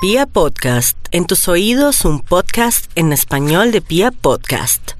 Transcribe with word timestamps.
Pia 0.00 0.26
Podcast, 0.26 0.96
en 1.10 1.26
tus 1.26 1.48
oídos 1.48 2.04
un 2.04 2.20
podcast 2.20 2.88
en 2.94 3.12
español 3.12 3.72
de 3.72 3.80
Pia 3.80 4.12
Podcast. 4.12 4.92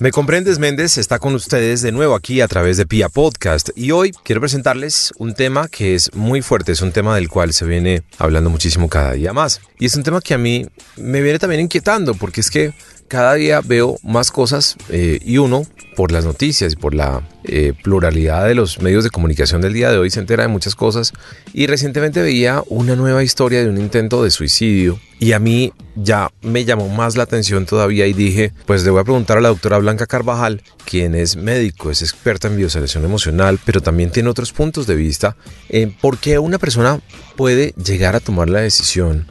Me 0.00 0.10
comprendes 0.10 0.58
Méndez 0.58 0.96
está 0.96 1.18
con 1.18 1.34
ustedes 1.34 1.82
de 1.82 1.92
nuevo 1.92 2.14
aquí 2.14 2.40
a 2.40 2.48
través 2.48 2.78
de 2.78 2.86
Pia 2.86 3.10
Podcast 3.10 3.68
y 3.76 3.90
hoy 3.90 4.12
quiero 4.24 4.40
presentarles 4.40 5.12
un 5.18 5.34
tema 5.34 5.68
que 5.68 5.94
es 5.94 6.14
muy 6.14 6.40
fuerte, 6.40 6.72
es 6.72 6.80
un 6.80 6.92
tema 6.92 7.14
del 7.14 7.28
cual 7.28 7.52
se 7.52 7.66
viene 7.66 8.04
hablando 8.16 8.48
muchísimo 8.48 8.88
cada 8.88 9.12
día 9.12 9.34
más 9.34 9.60
y 9.78 9.84
es 9.84 9.94
un 9.96 10.02
tema 10.02 10.22
que 10.22 10.32
a 10.32 10.38
mí 10.38 10.66
me 10.96 11.20
viene 11.20 11.38
también 11.38 11.60
inquietando 11.60 12.14
porque 12.14 12.40
es 12.40 12.50
que 12.50 12.72
cada 13.14 13.34
día 13.34 13.60
veo 13.64 13.96
más 14.02 14.32
cosas 14.32 14.74
eh, 14.88 15.20
y 15.24 15.38
uno, 15.38 15.64
por 15.94 16.10
las 16.10 16.24
noticias 16.24 16.72
y 16.72 16.76
por 16.76 16.96
la 16.96 17.22
eh, 17.44 17.72
pluralidad 17.80 18.44
de 18.44 18.56
los 18.56 18.82
medios 18.82 19.04
de 19.04 19.10
comunicación 19.10 19.60
del 19.60 19.72
día 19.72 19.88
de 19.92 19.98
hoy, 19.98 20.10
se 20.10 20.18
entera 20.18 20.42
de 20.42 20.48
muchas 20.48 20.74
cosas. 20.74 21.12
Y 21.52 21.68
recientemente 21.68 22.22
veía 22.22 22.64
una 22.66 22.96
nueva 22.96 23.22
historia 23.22 23.62
de 23.62 23.70
un 23.70 23.78
intento 23.78 24.24
de 24.24 24.32
suicidio 24.32 24.98
y 25.20 25.30
a 25.30 25.38
mí 25.38 25.72
ya 25.94 26.32
me 26.42 26.64
llamó 26.64 26.88
más 26.88 27.16
la 27.16 27.22
atención 27.22 27.66
todavía 27.66 28.08
y 28.08 28.14
dije, 28.14 28.52
pues 28.66 28.82
le 28.82 28.90
voy 28.90 29.02
a 29.02 29.04
preguntar 29.04 29.38
a 29.38 29.40
la 29.40 29.50
doctora 29.50 29.78
Blanca 29.78 30.06
Carvajal, 30.06 30.60
quien 30.84 31.14
es 31.14 31.36
médico, 31.36 31.92
es 31.92 32.02
experta 32.02 32.48
en 32.48 32.56
bioselección 32.56 33.04
emocional, 33.04 33.60
pero 33.64 33.80
también 33.80 34.10
tiene 34.10 34.28
otros 34.28 34.52
puntos 34.52 34.88
de 34.88 34.96
vista 34.96 35.36
en 35.68 35.92
por 35.92 36.18
qué 36.18 36.40
una 36.40 36.58
persona 36.58 36.98
puede 37.36 37.74
llegar 37.74 38.16
a 38.16 38.20
tomar 38.20 38.50
la 38.50 38.58
decisión 38.58 39.28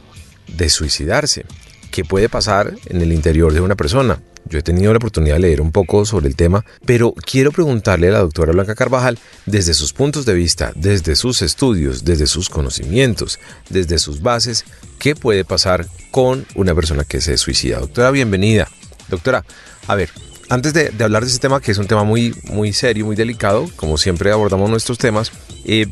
de 0.56 0.70
suicidarse 0.70 1.44
qué 1.94 2.04
puede 2.04 2.28
pasar 2.28 2.74
en 2.86 3.02
el 3.02 3.12
interior 3.12 3.52
de 3.52 3.60
una 3.60 3.76
persona. 3.76 4.20
Yo 4.46 4.58
he 4.58 4.62
tenido 4.62 4.92
la 4.92 4.96
oportunidad 4.96 5.36
de 5.36 5.42
leer 5.42 5.60
un 5.60 5.70
poco 5.70 6.04
sobre 6.04 6.26
el 6.26 6.34
tema, 6.34 6.64
pero 6.84 7.14
quiero 7.14 7.52
preguntarle 7.52 8.08
a 8.08 8.14
la 8.14 8.18
doctora 8.18 8.50
Blanca 8.50 8.74
Carvajal 8.74 9.16
desde 9.46 9.74
sus 9.74 9.92
puntos 9.92 10.26
de 10.26 10.34
vista, 10.34 10.72
desde 10.74 11.14
sus 11.14 11.40
estudios, 11.40 12.04
desde 12.04 12.26
sus 12.26 12.48
conocimientos, 12.48 13.38
desde 13.70 14.00
sus 14.00 14.22
bases, 14.22 14.64
qué 14.98 15.14
puede 15.14 15.44
pasar 15.44 15.86
con 16.10 16.44
una 16.56 16.74
persona 16.74 17.04
que 17.04 17.20
se 17.20 17.38
suicida. 17.38 17.78
Doctora, 17.78 18.10
bienvenida. 18.10 18.66
Doctora, 19.08 19.44
a 19.86 19.94
ver, 19.94 20.10
antes 20.48 20.74
de, 20.74 20.90
hablar 20.98 21.22
de 21.22 21.30
ese 21.30 21.38
tema, 21.38 21.60
que 21.60 21.70
es 21.70 21.78
un 21.78 21.86
tema 21.86 22.02
muy, 22.02 22.34
muy 22.42 22.72
serio, 22.72 23.06
muy 23.06 23.14
delicado, 23.14 23.70
como 23.76 23.98
siempre 23.98 24.32
abordamos 24.32 24.68
nuestros 24.68 24.98
temas, 24.98 25.30
eh, 25.64 25.86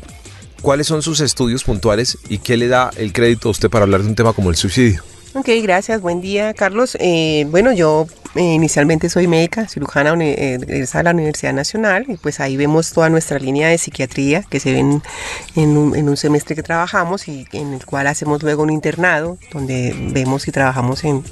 ¿cuáles 0.61 0.85
son 0.85 1.01
sus 1.01 1.21
estudios 1.21 1.63
puntuales 1.63 2.17
y 2.27 2.39
qué 2.39 2.57
le 2.57 2.67
da 2.67 2.91
el 2.97 3.13
crédito 3.13 3.47
a 3.47 3.51
usted 3.51 3.69
para 3.69 3.83
hablar 3.83 4.01
de 4.01 4.09
un 4.09 4.15
tema 4.15 4.33
como 4.33 4.49
el 4.49 4.57
suicidio? 4.57 5.01
Ok, 5.35 5.49
gracias. 5.63 5.99
Buen 5.99 6.21
día, 6.21 6.53
Carlos. 6.53 6.95
Eh, 6.99 7.47
bueno, 7.49 7.73
yo 7.73 8.05
eh, 8.35 8.53
inicialmente 8.53 9.09
soy 9.09 9.27
médica, 9.27 9.67
cirujana 9.67 10.13
eh, 10.23 10.59
egresada 10.61 11.05
la 11.05 11.11
Universidad 11.11 11.53
Nacional 11.53 12.05
y 12.07 12.17
pues 12.17 12.39
ahí 12.39 12.55
vemos 12.55 12.91
toda 12.93 13.09
nuestra 13.09 13.39
línea 13.39 13.67
de 13.67 13.79
psiquiatría 13.79 14.43
que 14.43 14.59
se 14.59 14.71
ven 14.71 15.01
en 15.55 15.75
un, 15.75 16.17
semestre 16.17 16.55
que 16.55 16.61
trabajamos 16.61 17.27
y 17.27 17.47
en 17.51 17.73
el 17.73 17.83
cual 17.83 18.05
hacemos 18.05 18.43
luego 18.43 18.61
un 18.61 18.69
internado 18.69 19.39
donde 19.51 19.95
vemos 20.11 20.47
y 20.47 20.51
trabajamos 20.51 21.03
en, 21.03 21.23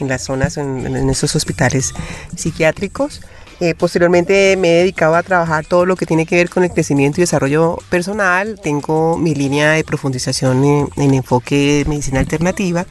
las 0.00 0.22
zonas, 0.24 0.56
en, 0.56 0.84
en 0.84 1.08
esos 1.08 1.36
hospitales 1.36 1.94
psiquiátricos. 2.34 3.20
Eh, 3.60 3.74
posteriormente 3.74 4.56
me 4.56 4.72
he 4.72 4.78
dedicado 4.80 5.14
a 5.14 5.22
trabajar 5.22 5.64
todo 5.64 5.86
lo 5.86 5.96
que 5.96 6.06
tiene 6.06 6.26
que 6.26 6.36
ver 6.36 6.50
con 6.50 6.64
el 6.64 6.70
crecimiento 6.70 7.20
y 7.20 7.22
desarrollo 7.22 7.78
personal. 7.88 8.58
Tengo 8.60 9.16
mi 9.16 9.34
línea 9.34 9.72
de 9.72 9.84
profundización 9.84 10.64
en, 10.96 11.14
enfoque 11.14 11.84
de 11.84 11.84
medicina 11.88 12.20
alternativa 12.20 12.86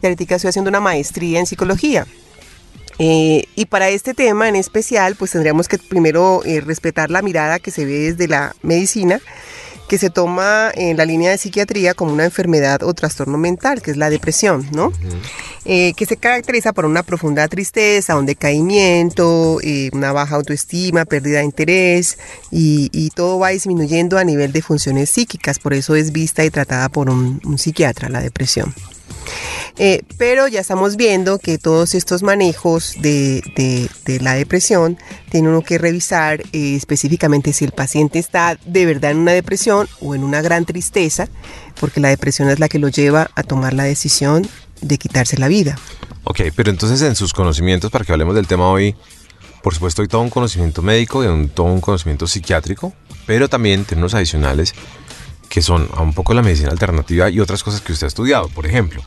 y 0.00 0.06
ahorita 0.06 0.36
estoy 0.36 0.48
haciendo 0.48 0.70
una 0.70 0.80
maestría 0.80 1.38
en 1.38 1.46
psicología. 1.46 2.06
Eh, 2.98 3.44
y 3.54 3.66
para 3.66 3.90
este 3.90 4.14
tema 4.14 4.48
en 4.48 4.56
especial, 4.56 5.16
pues 5.16 5.32
tendríamos 5.32 5.68
que 5.68 5.76
primero 5.76 6.42
eh, 6.46 6.62
respetar 6.62 7.10
la 7.10 7.20
mirada 7.20 7.58
que 7.58 7.70
se 7.70 7.84
ve 7.84 8.10
desde 8.10 8.26
la 8.26 8.56
medicina 8.62 9.20
que 9.88 9.98
se 9.98 10.10
toma 10.10 10.70
en 10.74 10.96
la 10.96 11.04
línea 11.04 11.30
de 11.30 11.38
psiquiatría 11.38 11.94
como 11.94 12.12
una 12.12 12.24
enfermedad 12.24 12.82
o 12.82 12.92
trastorno 12.94 13.38
mental, 13.38 13.82
que 13.82 13.90
es 13.90 13.96
la 13.96 14.10
depresión, 14.10 14.66
¿no? 14.72 14.92
Eh, 15.64 15.92
que 15.94 16.06
se 16.06 16.16
caracteriza 16.16 16.72
por 16.72 16.84
una 16.84 17.02
profunda 17.02 17.46
tristeza, 17.48 18.16
un 18.16 18.26
decaimiento, 18.26 19.58
eh, 19.62 19.90
una 19.92 20.12
baja 20.12 20.36
autoestima, 20.36 21.04
pérdida 21.04 21.38
de 21.38 21.44
interés 21.44 22.18
y, 22.50 23.10
todo 23.16 23.38
va 23.38 23.48
disminuyendo 23.48 24.18
a 24.18 24.24
nivel 24.24 24.52
de 24.52 24.60
funciones 24.60 25.08
psíquicas, 25.08 25.58
por 25.58 25.72
eso 25.72 25.94
es 25.94 26.12
vista 26.12 26.44
y 26.44 26.50
tratada 26.50 26.90
por 26.90 27.08
un 27.08 27.58
psiquiatra, 27.58 28.10
la 28.10 28.20
depresión. 28.20 28.74
Eh, 29.78 30.02
pero 30.16 30.48
ya 30.48 30.60
estamos 30.60 30.96
viendo 30.96 31.38
que 31.38 31.58
todos 31.58 31.94
estos 31.94 32.22
manejos 32.22 32.94
de, 32.98 33.42
la 34.20 34.34
depresión 34.34 34.96
tiene 35.30 35.48
uno 35.48 35.60
que 35.60 35.76
revisar 35.76 36.40
eh, 36.52 36.76
específicamente 36.76 37.52
si 37.52 37.66
el 37.66 37.72
paciente 37.72 38.18
está 38.18 38.58
de 38.64 38.86
verdad 38.86 39.10
en 39.10 39.18
una 39.18 39.32
depresión 39.32 39.86
o 40.00 40.14
en 40.14 40.24
una 40.24 40.40
gran 40.40 40.64
tristeza, 40.64 41.28
porque 41.78 42.00
la 42.00 42.08
depresión 42.08 42.48
es 42.48 42.58
la 42.58 42.68
que 42.68 42.78
lo 42.78 42.88
lleva 42.88 43.30
a 43.34 43.42
tomar 43.42 43.74
la 43.74 43.84
decisión 43.84 44.48
de 44.80 44.96
quitarse 44.96 45.36
la 45.36 45.48
vida. 45.48 45.78
Ok, 46.24 46.40
pero 46.54 46.70
entonces 46.70 47.02
en 47.02 47.14
sus 47.14 47.34
conocimientos, 47.34 47.90
para 47.90 48.04
que 48.04 48.12
hablemos 48.12 48.34
del 48.34 48.46
tema 48.46 48.70
hoy, 48.70 48.96
por 49.62 49.74
supuesto 49.74 50.00
hay 50.00 50.08
todo 50.08 50.22
un 50.22 50.30
conocimiento 50.30 50.80
médico 50.80 51.22
y 51.22 51.48
todo 51.48 51.66
un 51.66 51.80
conocimiento 51.80 52.26
psiquiátrico, 52.26 52.94
pero 53.26 53.48
también 53.48 53.84
tenemos 53.84 54.14
adicionales 54.14 54.74
que 55.48 55.62
son 55.62 55.88
un 55.98 56.12
poco 56.12 56.34
la 56.34 56.42
medicina 56.42 56.70
alternativa 56.70 57.30
y 57.30 57.40
otras 57.40 57.62
cosas 57.62 57.80
que 57.80 57.92
usted 57.92 58.06
ha 58.06 58.08
estudiado, 58.08 58.48
por 58.48 58.66
ejemplo. 58.66 59.02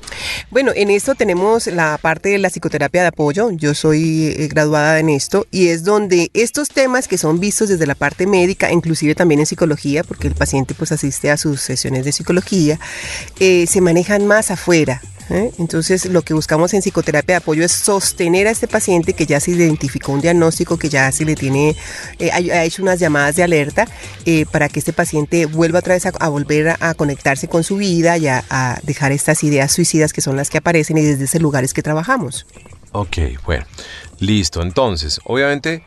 Bueno, 0.50 0.72
en 0.76 0.90
esto 0.90 1.16
tenemos 1.16 1.68
la 1.68 1.98
parte 2.02 2.30
de 2.30 2.38
la 2.38 2.50
psicoterapia 2.50 3.02
de 3.02 3.08
apoyo. 3.08 3.52
Yo 3.52 3.74
soy 3.74 4.28
eh, 4.28 4.48
graduada 4.48 5.00
en 5.00 5.10
esto 5.10 5.48
y 5.52 5.68
es 5.68 5.84
donde 5.84 6.32
estos 6.34 6.70
temas 6.70 7.08
que 7.08 7.18
son 7.18 7.40
vistos 7.40 7.70
desde 7.70 7.86
la 7.86 7.96
parte 7.96 8.28
médica, 8.28 8.72
inclusive 8.72 9.16
también 9.16 9.40
en 9.40 9.46
psicología, 9.46 10.04
porque 10.04 10.28
el 10.28 10.36
paciente 10.36 10.74
pues 10.74 10.92
asiste 10.92 11.32
a 11.32 11.38
sus 11.38 11.62
sesiones 11.62 12.06
de 12.06 12.12
psicología, 12.12 12.80
eh, 13.40 13.66
se 13.68 13.82
manejan 13.82 14.28
más 14.28 14.52
afuera 14.52 15.02
¿eh? 15.30 15.52
Entonces, 15.58 16.06
lo 16.06 16.22
que 16.22 16.34
buscamos 16.34 16.74
en 16.74 16.82
psicoterapia 16.82 17.34
de 17.34 17.38
apoyo 17.38 17.64
es 17.64 17.72
sostener 17.72 18.48
a 18.48 18.52
este 18.52 18.68
paciente 18.68 19.14
que 19.14 19.26
ya 19.26 19.40
se 19.40 19.52
identificó 19.52 20.12
un 20.12 20.22
diagnóstico, 20.22 20.78
que 20.78 20.90
ya 20.90 21.12
se 21.12 21.26
le 21.26 21.36
tiene, 21.36 21.76
eh, 22.20 22.32
ha, 22.32 22.64
hecho 22.64 22.82
unas 22.82 23.00
llamadas 23.00 23.36
de 23.36 23.44
alerta 23.44 23.88
eh, 24.26 24.46
para 24.46 24.70
que 24.70 24.80
este 24.80 24.94
paciente 24.94 25.46
vuelva 25.46 25.80
otra 25.80 25.94
vez 25.94 26.06
a, 26.06 26.30
volver 26.30 26.76
a, 26.80 26.94
conectarse 26.94 27.48
con 27.48 27.64
su 27.64 27.78
vida 27.78 28.18
y 28.18 28.28
a, 28.28 28.80
dejar 28.84 29.12
estas 29.12 29.44
ideas 29.44 29.72
suicidas 29.72 30.14
que 30.14 30.22
son 30.22 30.36
las 30.36 30.50
que 30.50 30.58
aparecen 30.58 30.98
y 30.98 31.02
desde 31.02 31.26
ese 31.26 31.40
lugar 31.40 31.64
es 31.64 31.74
que 31.74 31.82
trabajamos. 31.82 32.46
Ok, 32.92 33.18
bueno, 33.46 33.66
listo. 34.20 34.62
Entonces, 34.62 35.20
obviamente, 35.24 35.84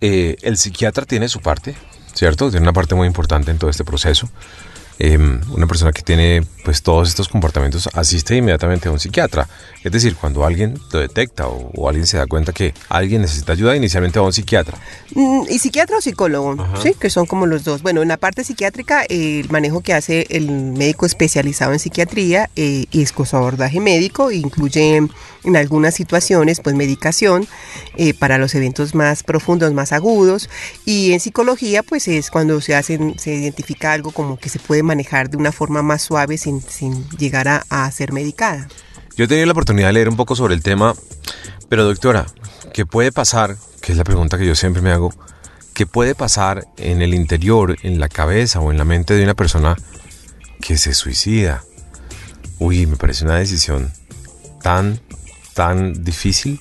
el 0.00 0.56
psiquiatra 0.58 1.06
tiene 1.06 1.28
su 1.28 1.40
parte, 1.40 1.74
¿cierto? 2.14 2.50
Tiene 2.50 2.64
una 2.64 2.72
parte 2.72 2.94
muy 2.94 3.06
importante 3.06 3.50
en 3.50 3.58
todo 3.58 3.70
este 3.70 3.84
proceso. 3.84 4.28
Em, 5.00 5.40
una 5.52 5.68
persona 5.68 5.92
que 5.92 6.02
tiene 6.02 6.42
pues 6.64 6.82
todos 6.82 7.08
estos 7.08 7.28
comportamientos 7.28 7.88
asiste 7.94 8.34
inmediatamente 8.36 8.88
a 8.88 8.92
un 8.92 8.98
psiquiatra. 8.98 9.48
Es 9.84 9.92
decir, 9.92 10.16
cuando 10.16 10.44
alguien 10.44 10.74
lo 10.92 10.98
detecta 10.98 11.46
o, 11.46 11.88
alguien 11.88 12.06
se 12.06 12.16
da 12.16 12.26
cuenta 12.26 12.52
que 12.52 12.74
alguien 12.88 13.22
necesita 13.22 13.52
ayuda, 13.52 13.76
inicialmente 13.76 14.18
va 14.18 14.24
a 14.24 14.26
un 14.26 14.32
psiquiatra. 14.32 14.76
Mm, 15.14 15.42
y 15.48 15.58
psiquiatra 15.60 15.98
o 15.98 16.00
psicólogo, 16.00 16.56
sí, 16.82 16.94
que 16.98 17.10
son 17.10 17.26
como 17.26 17.46
los 17.46 17.62
dos. 17.62 17.82
Bueno, 17.82 18.02
en 18.02 18.08
la 18.08 18.16
parte 18.16 18.42
psiquiátrica, 18.42 19.04
el 19.08 19.48
manejo 19.50 19.82
que 19.82 19.94
hace 19.94 20.26
el 20.30 20.50
médico 20.50 21.06
especializado 21.06 21.72
en 21.72 21.78
psiquiatría 21.78 22.50
eh, 22.56 22.86
es 22.92 23.12
con 23.12 23.24
su 23.24 23.36
abordaje 23.36 23.78
médico, 23.78 24.32
incluye 24.32 24.96
en 24.96 25.56
algunas 25.56 25.94
situaciones 25.94 26.60
pues 26.60 26.74
medicación 26.74 27.46
eh, 27.96 28.14
para 28.14 28.38
los 28.38 28.54
eventos 28.54 28.94
más 28.94 29.22
profundos, 29.22 29.72
más 29.72 29.92
agudos. 29.92 30.50
Y 30.84 31.12
en 31.12 31.20
psicología 31.20 31.82
pues 31.84 32.08
es 32.08 32.30
cuando 32.30 32.60
se, 32.60 32.74
hace, 32.74 32.98
se 33.16 33.34
identifica 33.34 33.92
algo 33.92 34.10
como 34.10 34.38
que 34.38 34.48
se 34.48 34.58
puede 34.58 34.82
manejar 34.88 35.30
de 35.30 35.36
una 35.36 35.52
forma 35.52 35.82
más 35.82 36.02
suave 36.02 36.36
sin, 36.38 36.60
llegar 37.16 37.46
a, 37.46 37.90
ser 37.92 38.12
medicada. 38.12 38.66
Yo 39.16 39.24
he 39.24 39.28
tenido 39.28 39.46
la 39.46 39.52
oportunidad 39.52 39.88
de 39.88 39.92
leer 39.92 40.08
un 40.08 40.16
poco 40.16 40.34
sobre 40.34 40.54
el 40.54 40.62
tema, 40.62 40.94
pero 41.68 41.84
doctora, 41.84 42.26
¿qué 42.72 42.86
puede 42.86 43.12
pasar? 43.12 43.56
Que 43.80 43.92
es 43.92 43.98
la 43.98 44.04
pregunta 44.04 44.38
que 44.38 44.46
yo 44.46 44.56
siempre 44.56 44.82
me 44.82 44.90
hago. 44.90 45.12
¿Qué 45.74 45.86
puede 45.86 46.16
pasar 46.16 46.66
en 46.76 47.02
el 47.02 47.14
interior, 47.14 47.76
en 47.82 48.00
la 48.00 48.08
cabeza 48.08 48.58
o 48.58 48.72
en 48.72 48.78
la 48.78 48.84
mente 48.84 49.14
de 49.14 49.22
una 49.22 49.34
persona 49.34 49.76
que 50.60 50.76
se 50.76 50.94
suicida? 50.94 51.62
Uy, 52.58 52.86
me 52.86 52.96
parece 52.96 53.24
una 53.24 53.36
decisión 53.36 53.92
tan, 54.62 55.00
tan 55.54 56.04
difícil. 56.04 56.58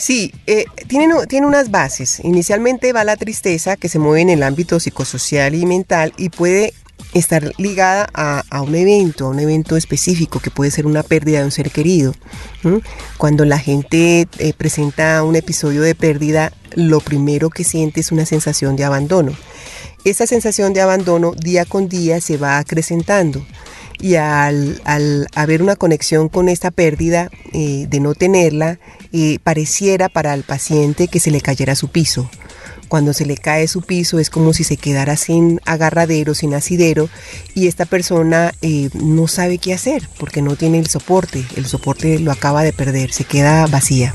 Sí, 0.00 0.32
eh, 0.46 0.64
tiene, 0.86 1.08
tiene 1.28 1.46
unas 1.46 1.70
bases. 1.70 2.20
Inicialmente 2.24 2.94
va 2.94 3.04
la 3.04 3.16
tristeza 3.16 3.76
que 3.76 3.90
se 3.90 3.98
mueve 3.98 4.22
en 4.22 4.30
el 4.30 4.42
ámbito 4.42 4.80
psicosocial 4.80 5.54
y 5.54 5.66
mental 5.66 6.14
y 6.16 6.30
puede 6.30 6.72
estar 7.14 7.52
ligada 7.58 8.08
a, 8.14 8.62
un 8.62 8.74
evento, 8.74 9.26
a 9.26 9.30
un 9.30 9.40
evento 9.40 9.76
específico 9.76 10.40
que 10.40 10.50
puede 10.50 10.70
ser 10.70 10.86
una 10.86 11.02
pérdida 11.02 11.40
de 11.40 11.44
un 11.44 11.50
ser 11.50 11.70
querido. 11.70 12.14
Cuando 13.16 13.44
la 13.44 13.58
gente 13.58 14.28
eh, 14.38 14.52
presenta 14.56 15.22
un 15.24 15.36
episodio 15.36 15.82
de 15.82 15.94
pérdida, 15.94 16.52
lo 16.74 17.00
primero 17.00 17.50
que 17.50 17.64
siente 17.64 18.00
es 18.00 18.12
una 18.12 18.26
sensación 18.26 18.76
de 18.76 18.84
abandono. 18.84 19.32
Esa 20.04 20.26
sensación 20.26 20.72
de 20.72 20.80
abandono 20.80 21.32
día 21.32 21.64
con 21.64 21.88
día 21.88 22.20
se 22.20 22.36
va 22.36 22.58
acrecentando 22.58 23.44
y 24.00 24.14
al, 24.14 24.80
haber 25.34 25.62
una 25.62 25.76
conexión 25.76 26.28
con 26.28 26.48
esta 26.48 26.70
pérdida 26.70 27.28
eh, 27.52 27.86
de 27.88 28.00
no 28.00 28.14
tenerla, 28.14 28.78
eh, 29.12 29.38
pareciera 29.42 30.08
para 30.08 30.32
el 30.32 30.42
paciente 30.42 31.08
que 31.08 31.20
se 31.20 31.30
le 31.30 31.40
cayera 31.40 31.74
su 31.74 31.88
piso 31.88 32.30
cuando 32.90 33.14
se 33.14 33.24
le 33.24 33.36
cae 33.36 33.68
su 33.68 33.82
piso 33.82 34.18
es 34.18 34.28
como 34.30 34.52
si 34.52 34.64
se 34.64 34.76
quedara 34.76 35.16
sin 35.16 35.60
agarradero, 35.64 36.34
sin 36.34 36.52
asidero 36.54 37.08
y 37.54 37.68
esta 37.68 37.86
persona 37.86 38.52
eh, 38.62 38.90
no 38.94 39.28
sabe 39.28 39.58
qué 39.58 39.72
hacer 39.72 40.08
porque 40.18 40.42
no 40.42 40.56
tiene 40.56 40.80
el 40.80 40.88
soporte, 40.88 41.46
el 41.56 41.66
soporte 41.66 42.18
lo 42.18 42.32
acaba 42.32 42.64
de 42.64 42.72
perder, 42.72 43.12
se 43.12 43.24
queda 43.24 43.66
vacía. 43.68 44.12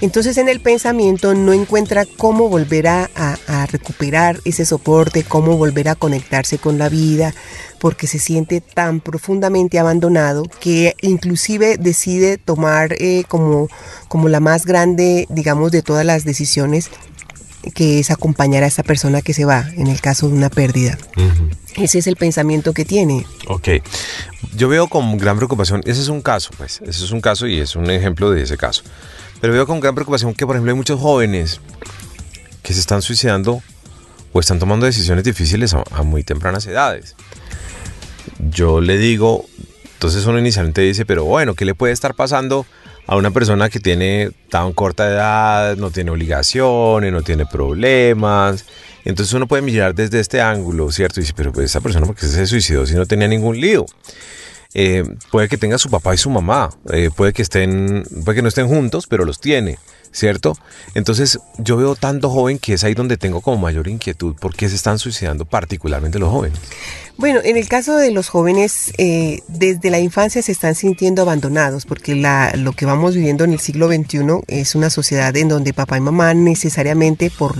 Entonces 0.00 0.38
en 0.38 0.48
el 0.48 0.60
pensamiento 0.60 1.34
no 1.34 1.52
encuentra 1.52 2.06
cómo 2.06 2.48
volver 2.48 2.88
a, 2.88 3.10
a 3.14 3.66
recuperar 3.66 4.40
ese 4.46 4.64
soporte, 4.64 5.22
cómo 5.22 5.58
volver 5.58 5.90
a 5.90 5.94
conectarse 5.94 6.56
con 6.56 6.78
la 6.78 6.88
vida, 6.88 7.34
porque 7.78 8.06
se 8.06 8.18
siente 8.18 8.60
tan 8.60 9.00
profundamente 9.00 9.78
abandonado 9.78 10.44
que 10.60 10.94
inclusive 11.02 11.76
decide 11.78 12.38
tomar 12.38 12.94
eh, 12.98 13.24
como, 13.28 13.68
como 14.08 14.28
la 14.28 14.40
más 14.40 14.66
grande, 14.66 15.26
digamos, 15.28 15.72
de 15.72 15.82
todas 15.82 16.04
las 16.04 16.24
decisiones, 16.24 16.90
que 17.74 17.98
es 17.98 18.10
acompañar 18.10 18.62
a 18.62 18.66
esa 18.66 18.82
persona 18.82 19.22
que 19.22 19.34
se 19.34 19.44
va 19.44 19.68
en 19.76 19.86
el 19.86 20.00
caso 20.00 20.28
de 20.28 20.34
una 20.34 20.50
pérdida. 20.50 20.98
Ese 21.76 21.98
es 21.98 22.06
el 22.06 22.16
pensamiento 22.16 22.72
que 22.72 22.84
tiene. 22.84 23.26
Ok. 23.48 23.68
Yo 24.56 24.68
veo 24.68 24.88
con 24.88 25.18
gran 25.18 25.36
preocupación, 25.36 25.82
ese 25.84 26.00
es 26.00 26.08
un 26.08 26.22
caso, 26.22 26.50
pues, 26.56 26.80
ese 26.82 27.04
es 27.04 27.10
un 27.10 27.20
caso 27.20 27.46
y 27.46 27.60
es 27.60 27.76
un 27.76 27.90
ejemplo 27.90 28.30
de 28.30 28.42
ese 28.42 28.56
caso. 28.56 28.82
Pero 29.40 29.52
veo 29.52 29.66
con 29.66 29.80
gran 29.80 29.94
preocupación 29.94 30.32
que, 30.34 30.46
por 30.46 30.56
ejemplo, 30.56 30.72
hay 30.72 30.76
muchos 30.76 30.98
jóvenes 30.98 31.60
que 32.62 32.72
se 32.72 32.80
están 32.80 33.02
suicidando 33.02 33.62
o 34.32 34.40
están 34.40 34.58
tomando 34.58 34.86
decisiones 34.86 35.24
difíciles 35.24 35.74
a 35.74 36.02
muy 36.02 36.24
tempranas 36.24 36.66
edades 36.66 37.14
yo 38.38 38.80
le 38.80 38.98
digo, 38.98 39.46
entonces 39.94 40.26
uno 40.26 40.38
inicialmente 40.38 40.80
dice, 40.82 41.06
pero 41.06 41.24
bueno, 41.24 41.54
¿qué 41.54 41.64
le 41.64 41.74
puede 41.74 41.92
estar 41.92 42.14
pasando 42.14 42.66
a 43.06 43.16
una 43.16 43.30
persona 43.30 43.68
que 43.68 43.80
tiene 43.80 44.30
tan 44.50 44.72
corta 44.72 45.08
edad, 45.08 45.76
no 45.76 45.90
tiene 45.90 46.10
obligaciones, 46.10 47.12
no 47.12 47.22
tiene 47.22 47.46
problemas? 47.46 48.64
Entonces 49.04 49.32
uno 49.34 49.46
puede 49.46 49.62
mirar 49.62 49.94
desde 49.94 50.20
este 50.20 50.40
ángulo, 50.40 50.90
¿cierto? 50.90 51.20
Y 51.20 51.22
dice, 51.22 51.34
pero 51.36 51.52
pues 51.52 51.66
esa 51.66 51.80
persona, 51.80 52.06
¿por 52.06 52.16
qué 52.16 52.26
se 52.26 52.46
suicidó 52.46 52.86
si 52.86 52.94
no 52.94 53.06
tenía 53.06 53.28
ningún 53.28 53.60
lío? 53.60 53.86
Eh, 54.74 55.04
puede 55.30 55.48
que 55.48 55.56
tenga 55.56 55.78
su 55.78 55.88
papá 55.88 56.14
y 56.14 56.18
su 56.18 56.28
mamá, 56.28 56.70
eh, 56.92 57.10
puede 57.14 57.32
que 57.32 57.42
estén, 57.42 58.04
puede 58.24 58.36
que 58.36 58.42
no 58.42 58.48
estén 58.48 58.68
juntos, 58.68 59.06
pero 59.06 59.24
los 59.24 59.40
tiene. 59.40 59.78
¿cierto? 60.16 60.56
Entonces 60.94 61.38
yo 61.58 61.76
veo 61.76 61.94
tanto 61.94 62.30
joven 62.30 62.58
que 62.58 62.72
es 62.72 62.84
ahí 62.84 62.94
donde 62.94 63.18
tengo 63.18 63.42
como 63.42 63.58
mayor 63.58 63.86
inquietud, 63.86 64.34
¿por 64.34 64.56
qué 64.56 64.68
se 64.68 64.74
están 64.74 64.98
suicidando 64.98 65.44
particularmente 65.44 66.18
los 66.18 66.30
jóvenes? 66.30 66.58
Bueno, 67.18 67.40
en 67.42 67.56
el 67.56 67.66
caso 67.66 67.96
de 67.96 68.10
los 68.10 68.28
jóvenes, 68.28 68.92
eh, 68.98 69.40
desde 69.48 69.88
la 69.88 69.98
infancia 69.98 70.42
se 70.42 70.52
están 70.52 70.74
sintiendo 70.74 71.22
abandonados, 71.22 71.86
porque 71.86 72.14
la, 72.14 72.52
lo 72.54 72.72
que 72.72 72.84
vamos 72.84 73.14
viviendo 73.14 73.44
en 73.44 73.54
el 73.54 73.58
siglo 73.58 73.88
XXI 73.88 74.42
es 74.48 74.74
una 74.74 74.90
sociedad 74.90 75.34
en 75.34 75.48
donde 75.48 75.72
papá 75.72 75.96
y 75.96 76.02
mamá 76.02 76.34
necesariamente 76.34 77.30
por, 77.30 77.56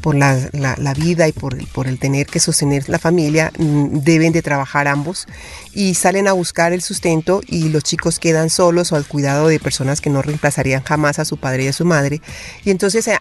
por 0.00 0.16
la, 0.16 0.36
la, 0.52 0.94
vida 0.94 1.28
y 1.28 1.32
por, 1.32 1.56
por 1.68 1.86
el 1.86 2.00
tener 2.00 2.26
que 2.26 2.40
sostener 2.40 2.88
la 2.88 2.98
familia 2.98 3.52
mm, 3.56 3.98
deben 3.98 4.32
de 4.32 4.42
trabajar 4.42 4.88
ambos 4.88 5.28
y 5.72 5.94
salen 5.94 6.26
a 6.26 6.32
buscar 6.32 6.72
el 6.72 6.82
sustento 6.82 7.42
y 7.46 7.68
los 7.68 7.84
chicos 7.84 8.18
quedan 8.18 8.50
solos 8.50 8.90
o 8.90 8.96
al 8.96 9.06
cuidado 9.06 9.46
de 9.46 9.60
personas 9.60 10.00
que 10.00 10.10
no 10.10 10.20
reemplazarían 10.20 10.82
jamás 10.82 11.20
a 11.20 11.24
su 11.24 11.36
padre 11.36 11.64
y 11.64 11.68
a 11.68 11.72
su 11.72 11.84
madre. 11.84 12.20
Y 12.64 12.70
entonces 12.70 13.06
eh, 13.06 13.18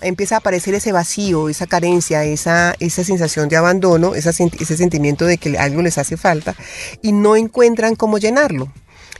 empieza 0.00 0.36
a 0.36 0.38
aparecer 0.38 0.72
ese 0.72 0.92
vacío, 0.92 1.50
esa 1.50 1.66
carencia, 1.66 2.24
esa, 2.24 2.74
esa 2.80 3.04
sensación 3.04 3.50
de 3.50 3.58
abandono, 3.58 4.14
ese 4.14 4.32
sentimiento 4.32 5.09
de 5.16 5.38
que 5.38 5.58
algo 5.58 5.82
les 5.82 5.98
hace 5.98 6.16
falta 6.16 6.54
y 7.02 7.12
no 7.12 7.36
encuentran 7.36 7.96
cómo 7.96 8.18
llenarlo. 8.18 8.72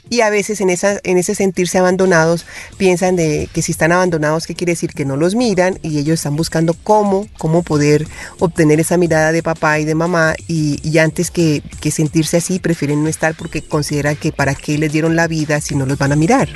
Y 0.09 0.21
a 0.21 0.29
veces 0.29 0.59
en, 0.59 0.69
esa, 0.69 0.99
en 1.03 1.17
ese 1.17 1.35
sentirse 1.35 1.77
abandonados 1.77 2.45
piensan 2.77 3.15
de 3.15 3.47
que 3.53 3.61
si 3.61 3.71
están 3.71 3.93
abandonados, 3.93 4.45
¿qué 4.45 4.55
quiere 4.55 4.73
decir? 4.73 4.91
Que 4.93 5.05
no 5.05 5.15
los 5.15 5.35
miran 5.35 5.79
y 5.83 5.99
ellos 5.99 6.15
están 6.15 6.35
buscando 6.35 6.73
cómo, 6.73 7.27
cómo 7.37 7.63
poder 7.63 8.07
obtener 8.39 8.79
esa 8.81 8.97
mirada 8.97 9.31
de 9.31 9.41
papá 9.41 9.79
y 9.79 9.85
de 9.85 9.95
mamá 9.95 10.35
y, 10.47 10.97
antes 10.97 11.31
que, 11.31 11.63
que 11.79 11.91
sentirse 11.91 12.37
así 12.37 12.59
prefieren 12.59 13.03
no 13.03 13.09
estar 13.09 13.35
porque 13.35 13.61
consideran 13.61 14.17
que 14.17 14.33
para 14.33 14.53
qué 14.53 14.77
les 14.77 14.91
dieron 14.91 15.15
la 15.15 15.27
vida 15.27 15.61
si 15.61 15.75
no 15.75 15.85
los 15.85 15.97
van 15.97 16.11
a 16.11 16.17
mirar. 16.17 16.49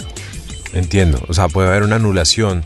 Entiendo, 0.74 1.24
o 1.30 1.34
sea, 1.34 1.48
puede 1.48 1.70
haber 1.70 1.84
una 1.84 1.96
anulación 1.96 2.66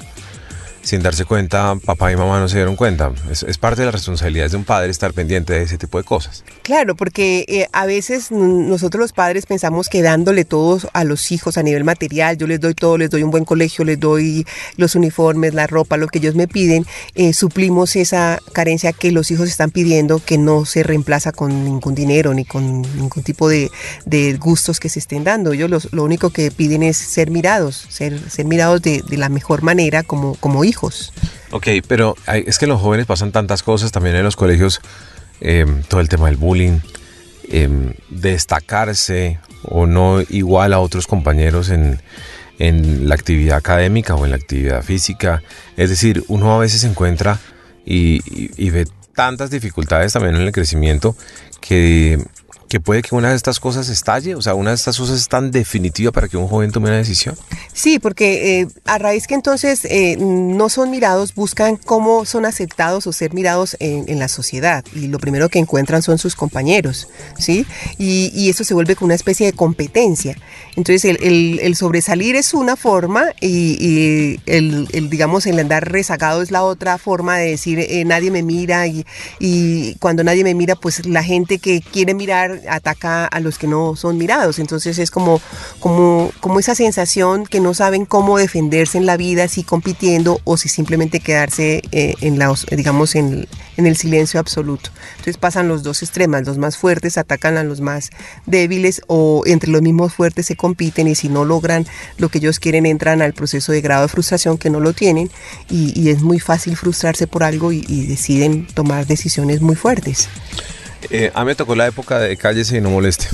sin 0.89 1.03
darse 1.03 1.23
cuenta, 1.23 1.75
papá 1.85 2.11
y 2.11 2.15
mamá 2.15 2.39
no 2.39 2.49
se 2.49 2.55
dieron 2.55 2.75
cuenta. 2.75 3.11
Es, 3.29 3.57
parte 3.59 3.81
de 3.81 3.85
las 3.85 3.93
responsabilidades 3.93 4.53
de 4.53 4.57
un 4.57 4.63
padre 4.63 4.89
estar 4.89 5.13
pendiente 5.13 5.53
de 5.53 5.61
ese 5.61 5.77
tipo 5.77 5.99
de 5.99 6.03
cosas. 6.03 6.43
Claro, 6.63 6.95
porque 6.95 7.45
eh, 7.47 7.67
a 7.73 7.85
veces 7.85 8.31
nosotros 8.31 8.99
los 8.99 9.13
padres 9.13 9.45
pensamos 9.45 9.87
que 9.87 10.01
dándole 10.01 10.45
todo 10.45 10.79
a 10.93 11.03
los 11.03 11.31
hijos 11.31 11.59
a 11.59 11.63
nivel 11.63 11.83
material, 11.83 12.37
yo 12.37 12.47
les 12.47 12.59
doy 12.59 12.73
todo, 12.73 12.97
les 12.97 13.11
doy 13.11 13.21
un 13.21 13.29
buen 13.29 13.45
colegio, 13.45 13.85
les 13.85 13.99
doy 13.99 14.47
los 14.77 14.95
uniformes, 14.95 15.53
la 15.53 15.67
ropa, 15.67 15.95
lo 15.95 16.07
que 16.07 16.17
ellos 16.17 16.33
me 16.33 16.47
piden, 16.47 16.87
eh, 17.13 17.33
suplimos 17.33 17.95
esa 17.95 18.39
carencia 18.51 18.91
que 18.91 19.11
los 19.11 19.29
hijos 19.29 19.47
están 19.47 19.69
pidiendo 19.69 20.17
que 20.17 20.39
no 20.39 20.65
se 20.65 20.81
reemplaza 20.81 21.31
con 21.31 21.65
ningún 21.65 21.93
dinero 21.93 22.33
ni 22.33 22.45
con 22.45 22.81
ningún 22.81 23.21
tipo 23.21 23.47
de, 23.47 23.69
gustos 24.39 24.79
que 24.79 24.89
se 24.89 24.97
estén 24.97 25.23
dando. 25.23 25.53
Ellos 25.53 25.89
lo 25.91 26.03
único 26.03 26.31
que 26.31 26.49
piden 26.49 26.81
es 26.81 26.97
ser 26.97 27.29
mirados, 27.29 27.85
ser, 27.89 28.19
ser 28.31 28.45
mirados 28.45 28.81
de, 28.81 29.03
de 29.07 29.17
la 29.17 29.29
mejor 29.29 29.61
manera 29.61 30.01
como, 30.01 30.33
como 30.35 30.63
hijos. 30.63 30.78
Ok, 31.51 31.67
pero 31.87 32.15
es 32.27 32.57
que 32.57 32.67
los 32.67 32.81
jóvenes 32.81 33.05
pasan 33.05 33.31
tantas 33.31 33.63
cosas 33.63 33.91
también 33.91 34.15
en 34.15 34.23
los 34.23 34.35
colegios, 34.35 34.81
em, 35.41 35.83
todo 35.83 36.01
el 36.01 36.09
tema 36.09 36.27
del 36.27 36.37
bullying, 36.37 36.79
em, 37.49 37.93
destacarse 38.09 39.39
o 39.63 39.85
no 39.85 40.21
igual 40.21 40.73
a 40.73 40.79
otros 40.79 41.07
compañeros 41.07 41.69
en, 41.69 42.01
la 42.61 43.15
actividad 43.15 43.57
académica 43.57 44.15
o 44.15 44.25
en 44.25 44.31
la 44.31 44.37
actividad 44.37 44.83
física. 44.83 45.41
Es 45.77 45.89
decir, 45.89 46.25
uno 46.27 46.53
a 46.53 46.59
veces 46.59 46.81
se 46.81 46.87
encuentra 46.87 47.39
y 47.85 48.69
ve 48.69 48.85
tantas 49.15 49.49
dificultades 49.49 50.11
también 50.11 50.35
en 50.35 50.41
el 50.41 50.51
crecimiento 50.51 51.15
que 51.61 52.19
que 52.69 52.79
puede 52.79 53.01
que 53.01 53.15
una 53.15 53.31
de 53.31 53.35
estas 53.35 53.59
cosas 53.59 53.89
estalle? 53.89 54.35
O 54.35 54.41
sea, 54.41 54.53
una 54.53 54.69
de 54.69 54.75
estas 54.75 54.97
cosas 54.97 55.19
es 55.19 55.27
tan 55.27 55.49
definitiva 55.49 56.11
para 56.11 56.27
que 56.27 56.37
un 56.37 56.47
joven 56.47 56.71
tome 56.71 56.89
una 56.89 56.97
decisión. 56.97 57.35
Sí, 57.73 57.97
porque 57.97 58.61
eh, 58.61 58.67
a 58.85 58.99
raíz 58.99 59.25
que 59.25 59.33
entonces 59.33 59.85
eh, 59.85 60.17
no 60.19 60.69
son 60.69 60.91
mirados, 60.91 61.33
buscan 61.33 61.77
cómo 61.77 62.25
son 62.25 62.45
aceptados 62.45 63.07
o 63.07 63.11
ser 63.11 63.33
mirados 63.33 63.75
en, 63.79 64.19
la 64.19 64.27
sociedad. 64.27 64.83
Y 64.93 65.07
lo 65.07 65.17
primero 65.17 65.49
que 65.49 65.59
encuentran 65.59 66.01
son 66.01 66.17
sus 66.17 66.35
compañeros, 66.35 67.07
¿sí? 67.37 67.65
Y, 67.97 68.49
eso 68.49 68.63
se 68.63 68.73
vuelve 68.73 68.95
como 68.95 69.07
una 69.07 69.15
especie 69.15 69.45
de 69.45 69.53
competencia. 69.53 70.35
Entonces, 70.75 71.05
el, 71.05 71.75
sobresalir 71.75 72.35
es 72.35 72.53
una 72.53 72.75
forma 72.75 73.25
y, 73.39 74.39
el, 74.45 74.87
digamos, 75.09 75.45
el 75.45 75.59
andar 75.59 75.89
rezagado 75.89 76.41
es 76.41 76.51
la 76.51 76.63
otra 76.63 76.97
forma 76.97 77.37
de 77.37 77.51
decir, 77.51 77.79
eh, 77.79 78.03
nadie 78.05 78.31
me 78.31 78.43
mira 78.43 78.87
y, 78.87 79.05
y 79.39 79.95
cuando 79.95 80.23
nadie 80.23 80.43
me 80.43 80.53
mira, 80.55 80.75
pues 80.75 81.05
la 81.05 81.23
gente 81.23 81.59
que 81.59 81.81
quiere 81.81 82.13
mirar 82.13 82.38
ataca 82.69 83.25
a 83.25 83.39
los 83.39 83.57
que 83.57 83.67
no 83.67 83.95
son 83.95 84.17
mirados. 84.17 84.59
Entonces 84.59 84.97
es 84.99 85.11
como, 85.11 85.41
como, 85.79 86.31
como 86.39 86.59
esa 86.59 86.75
sensación 86.75 87.45
que 87.45 87.59
no 87.59 87.73
saben 87.73 88.05
cómo 88.05 88.37
defenderse 88.37 88.97
en 88.97 89.05
la 89.05 89.17
vida, 89.17 89.47
si 89.47 89.63
compitiendo 89.63 90.39
o 90.43 90.57
si 90.57 90.69
simplemente 90.69 91.19
quedarse 91.19 91.81
eh, 91.91 92.15
en 92.21 92.39
la, 92.39 92.53
digamos, 92.71 93.15
en, 93.15 93.47
en, 93.77 93.85
el 93.85 93.95
silencio 93.95 94.39
absoluto. 94.39 94.89
Entonces 95.11 95.37
pasan 95.37 95.67
los 95.67 95.83
dos 95.83 96.01
extremos, 96.01 96.45
los 96.45 96.57
más 96.57 96.77
fuertes 96.77 97.17
atacan 97.17 97.57
a 97.57 97.63
los 97.63 97.81
más 97.81 98.09
débiles 98.45 99.01
o 99.07 99.43
entre 99.45 99.71
los 99.71 99.81
mismos 99.81 100.13
fuertes 100.13 100.45
se 100.45 100.55
compiten 100.55 101.07
y 101.07 101.15
si 101.15 101.29
no 101.29 101.45
logran 101.45 101.85
lo 102.17 102.29
que 102.29 102.39
ellos 102.39 102.59
quieren 102.59 102.85
entran 102.85 103.21
al 103.21 103.33
proceso 103.33 103.71
de 103.71 103.81
grado 103.81 104.03
de 104.03 104.07
frustración 104.07 104.57
que 104.57 104.69
no 104.69 104.79
lo 104.79 104.93
tienen 104.93 105.29
y, 105.69 106.09
es 106.09 106.21
muy 106.21 106.39
fácil 106.39 106.75
frustrarse 106.75 107.27
por 107.27 107.43
algo 107.43 107.71
y, 107.71 107.85
y 107.87 108.07
deciden 108.07 108.65
tomar 108.73 109.05
decisiones 109.05 109.61
muy 109.61 109.75
fuertes. 109.75 110.27
Eh, 111.09 111.31
a 111.33 111.41
mí 111.41 111.47
me 111.47 111.55
tocó 111.55 111.75
la 111.75 111.87
época 111.87 112.19
de 112.19 112.35
cállese 112.37 112.77
y 112.77 112.81
no 112.81 112.89
moleste. 112.89 113.27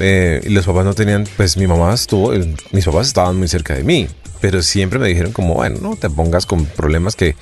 Eh, 0.00 0.40
y 0.44 0.48
los 0.48 0.66
papás 0.66 0.84
no 0.84 0.94
tenían, 0.94 1.28
pues 1.36 1.56
mi 1.56 1.66
mamá 1.66 1.92
estuvo, 1.94 2.32
mis 2.72 2.84
papás 2.84 3.06
estaban 3.06 3.36
muy 3.36 3.46
cerca 3.46 3.74
de 3.74 3.84
mí, 3.84 4.08
pero 4.40 4.62
siempre 4.62 4.98
me 4.98 5.06
dijeron 5.06 5.32
como, 5.32 5.54
bueno, 5.54 5.78
no 5.80 5.96
te 5.96 6.08
pongas 6.10 6.46
con 6.46 6.64
problemas 6.64 7.14
que 7.14 7.36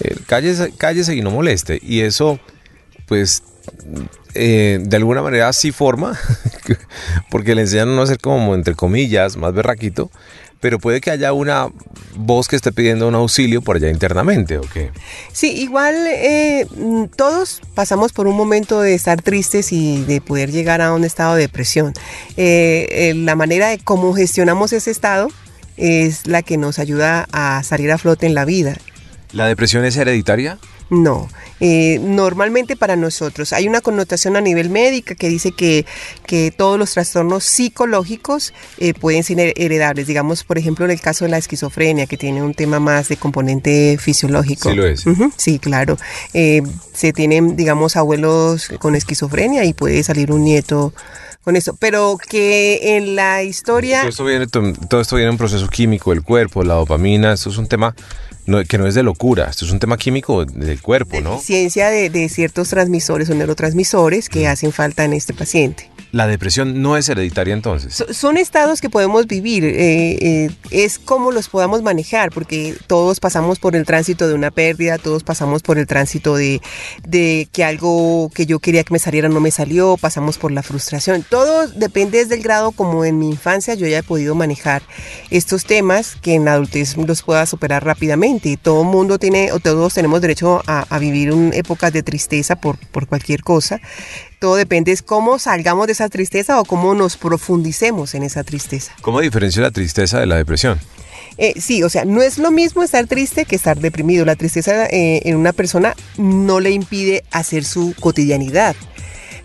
eh, 0.00 0.16
cállese, 0.26 1.16
y 1.16 1.22
no 1.22 1.30
moleste. 1.30 1.80
Y 1.82 2.00
eso, 2.00 2.38
pues, 3.06 3.42
eh, 4.34 4.78
de 4.80 4.96
alguna 4.96 5.22
manera 5.22 5.52
sí 5.52 5.72
forma, 5.72 6.18
porque 7.30 7.54
le 7.54 7.62
enseñan 7.62 7.88
a 7.88 7.96
no 7.96 8.06
ser 8.06 8.18
como, 8.18 8.54
entre 8.54 8.74
comillas, 8.74 9.36
más 9.36 9.54
berraquito, 9.54 10.10
pero 10.60 10.78
puede 10.78 11.00
que 11.00 11.10
haya 11.10 11.32
una 11.32 11.68
voz 12.16 12.48
que 12.48 12.56
esté 12.56 12.72
pidiendo 12.72 13.08
un 13.08 13.14
auxilio 13.14 13.62
por 13.62 13.76
allá 13.76 13.90
internamente, 13.90 14.58
¿o 14.58 14.62
qué? 14.62 14.90
Sí, 15.32 15.52
igual 15.52 15.94
eh, 16.06 16.66
todos 17.16 17.60
pasamos 17.74 18.12
por 18.12 18.26
un 18.26 18.36
momento 18.36 18.80
de 18.80 18.94
estar 18.94 19.20
tristes 19.22 19.72
y 19.72 20.02
de 20.04 20.20
poder 20.20 20.50
llegar 20.50 20.80
a 20.80 20.92
un 20.92 21.04
estado 21.04 21.34
de 21.34 21.42
depresión. 21.42 21.92
Eh, 22.36 22.86
eh, 22.90 23.14
la 23.14 23.36
manera 23.36 23.68
de 23.68 23.78
cómo 23.78 24.14
gestionamos 24.14 24.72
ese 24.72 24.90
estado 24.90 25.28
es 25.76 26.26
la 26.26 26.42
que 26.42 26.56
nos 26.56 26.78
ayuda 26.78 27.28
a 27.32 27.62
salir 27.62 27.92
a 27.92 27.98
flote 27.98 28.26
en 28.26 28.34
la 28.34 28.44
vida. 28.44 28.76
¿La 29.32 29.46
depresión 29.46 29.84
es 29.84 29.96
hereditaria? 29.96 30.58
No, 30.88 31.28
eh, 31.58 31.98
normalmente 32.00 32.76
para 32.76 32.94
nosotros 32.94 33.52
hay 33.52 33.66
una 33.66 33.80
connotación 33.80 34.36
a 34.36 34.40
nivel 34.40 34.70
médica 34.70 35.16
que 35.16 35.28
dice 35.28 35.50
que, 35.50 35.84
que 36.26 36.52
todos 36.56 36.78
los 36.78 36.92
trastornos 36.92 37.42
psicológicos 37.44 38.54
eh, 38.78 38.94
pueden 38.94 39.24
ser 39.24 39.52
heredables. 39.56 40.06
Digamos, 40.06 40.44
por 40.44 40.58
ejemplo, 40.58 40.84
en 40.84 40.92
el 40.92 41.00
caso 41.00 41.24
de 41.24 41.32
la 41.32 41.38
esquizofrenia, 41.38 42.06
que 42.06 42.16
tiene 42.16 42.42
un 42.42 42.54
tema 42.54 42.78
más 42.78 43.08
de 43.08 43.16
componente 43.16 43.98
fisiológico. 43.98 44.70
Sí, 44.70 44.76
lo 44.76 44.86
es. 44.86 45.04
sí, 45.36 45.58
claro. 45.58 45.96
Eh, 46.34 46.62
se 46.92 47.12
tienen, 47.12 47.56
digamos, 47.56 47.96
abuelos 47.96 48.70
con 48.78 48.94
esquizofrenia 48.94 49.64
y 49.64 49.72
puede 49.72 50.02
salir 50.04 50.30
un 50.30 50.44
nieto 50.44 50.92
con 51.46 51.54
eso. 51.54 51.76
Pero 51.76 52.18
que 52.18 52.96
en 52.96 53.14
la 53.14 53.44
historia... 53.44 54.00
Todo 54.00 54.08
esto 54.08 54.24
viene, 54.24 54.46
todo 54.48 55.00
esto 55.00 55.14
viene 55.14 55.28
en 55.28 55.34
un 55.34 55.38
proceso 55.38 55.68
químico 55.68 56.10
del 56.10 56.24
cuerpo, 56.24 56.64
la 56.64 56.74
dopamina, 56.74 57.32
esto 57.34 57.50
es 57.50 57.56
un 57.56 57.68
tema 57.68 57.94
que 58.68 58.78
no 58.78 58.86
es 58.88 58.96
de 58.96 59.04
locura, 59.04 59.46
esto 59.48 59.64
es 59.64 59.70
un 59.70 59.78
tema 59.78 59.96
químico 59.96 60.44
del 60.44 60.82
cuerpo, 60.82 61.20
¿no? 61.20 61.38
Ciencia 61.38 61.88
de, 61.88 62.10
de 62.10 62.28
ciertos 62.28 62.70
transmisores 62.70 63.30
o 63.30 63.34
neurotransmisores 63.34 64.28
que 64.28 64.48
hacen 64.48 64.72
falta 64.72 65.04
en 65.04 65.12
este 65.12 65.34
paciente. 65.34 65.88
¿La 66.16 66.26
depresión 66.26 66.80
no 66.80 66.96
es 66.96 67.10
hereditaria 67.10 67.52
entonces? 67.52 68.02
son 68.10 68.38
estados 68.38 68.80
que 68.80 68.88
podemos 68.88 69.26
vivir, 69.26 69.64
eh, 69.64 70.16
eh, 70.46 70.50
es 70.70 70.98
como 70.98 71.30
los 71.30 71.50
podamos 71.50 71.82
manejar, 71.82 72.30
porque 72.30 72.74
todos 72.86 73.20
pasamos 73.20 73.58
por 73.58 73.76
el 73.76 73.84
tránsito 73.84 74.26
de 74.26 74.32
una 74.32 74.50
pérdida, 74.50 74.96
todos 74.96 75.24
pasamos 75.24 75.60
por 75.60 75.76
el 75.76 75.86
tránsito 75.86 76.34
de, 76.34 76.62
que 77.52 77.64
algo 77.64 78.30
que 78.34 78.46
yo 78.46 78.60
quería 78.60 78.82
que 78.82 78.94
me 78.94 78.98
saliera 78.98 79.28
no 79.28 79.40
me 79.40 79.50
salió, 79.50 79.98
pasamos 79.98 80.38
por 80.38 80.52
la 80.52 80.62
frustración. 80.62 81.22
Todo 81.28 81.68
depende 81.68 82.24
del 82.24 82.42
grado 82.42 82.72
como 82.72 83.04
en 83.04 83.18
mi 83.18 83.28
infancia 83.28 83.74
yo 83.74 83.86
ya 83.86 83.98
he 83.98 84.02
podido 84.02 84.34
manejar 84.34 84.80
estos 85.30 85.66
temas 85.66 86.16
que 86.22 86.32
en 86.32 86.46
la 86.46 86.54
adultez 86.54 86.96
los 86.96 87.22
pueda 87.22 87.44
superar 87.44 87.84
rápidamente. 87.84 88.56
Todo 88.56 88.84
mundo 88.84 89.18
tiene, 89.18 89.52
o 89.52 89.60
todos 89.60 89.92
tenemos 89.92 90.22
derecho 90.22 90.62
a, 90.66 90.98
vivir 90.98 91.30
un, 91.30 91.52
épocas 91.52 91.92
de 91.92 92.02
tristeza 92.02 92.56
por 92.56 93.06
cualquier 93.06 93.42
cosa. 93.42 93.82
Todo 94.38 94.56
depende 94.56 94.94
de 94.94 95.02
cómo 95.02 95.38
salgamos 95.38 95.86
de 95.86 95.92
esa 95.92 96.08
tristeza 96.08 96.60
o 96.60 96.64
cómo 96.64 96.94
nos 96.94 97.16
profundicemos 97.16 98.14
en 98.14 98.22
esa 98.22 98.44
tristeza. 98.44 98.92
¿Cómo 99.00 99.20
diferencia 99.20 99.62
la 99.62 99.70
tristeza 99.70 100.20
de 100.20 100.26
la 100.26 100.36
depresión? 100.36 100.78
Eh, 101.38 101.54
sí, 101.60 101.82
o 101.82 101.88
sea, 101.88 102.04
no 102.04 102.22
es 102.22 102.38
lo 102.38 102.50
mismo 102.50 102.82
estar 102.82 103.06
triste 103.06 103.44
que 103.44 103.56
estar 103.56 103.78
deprimido. 103.78 104.24
La 104.24 104.36
tristeza 104.36 104.86
eh, 104.86 105.22
en 105.24 105.36
una 105.36 105.52
persona 105.52 105.94
no 106.16 106.60
le 106.60 106.70
impide 106.70 107.24
hacer 107.30 107.64
su 107.64 107.94
cotidianidad. 108.00 108.74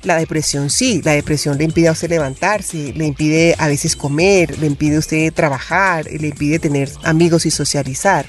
La 0.03 0.17
depresión 0.17 0.69
sí, 0.69 1.01
la 1.03 1.11
depresión 1.11 1.57
le 1.57 1.65
impide 1.65 1.87
a 1.87 1.91
usted 1.91 2.09
levantarse, 2.09 2.91
le 2.93 3.05
impide 3.05 3.55
a 3.59 3.67
veces 3.67 3.95
comer, 3.95 4.57
le 4.57 4.65
impide 4.65 4.95
a 4.95 4.99
usted 4.99 5.31
trabajar, 5.31 6.05
le 6.05 6.27
impide 6.27 6.57
tener 6.57 6.89
amigos 7.03 7.45
y 7.45 7.51
socializar. 7.51 8.25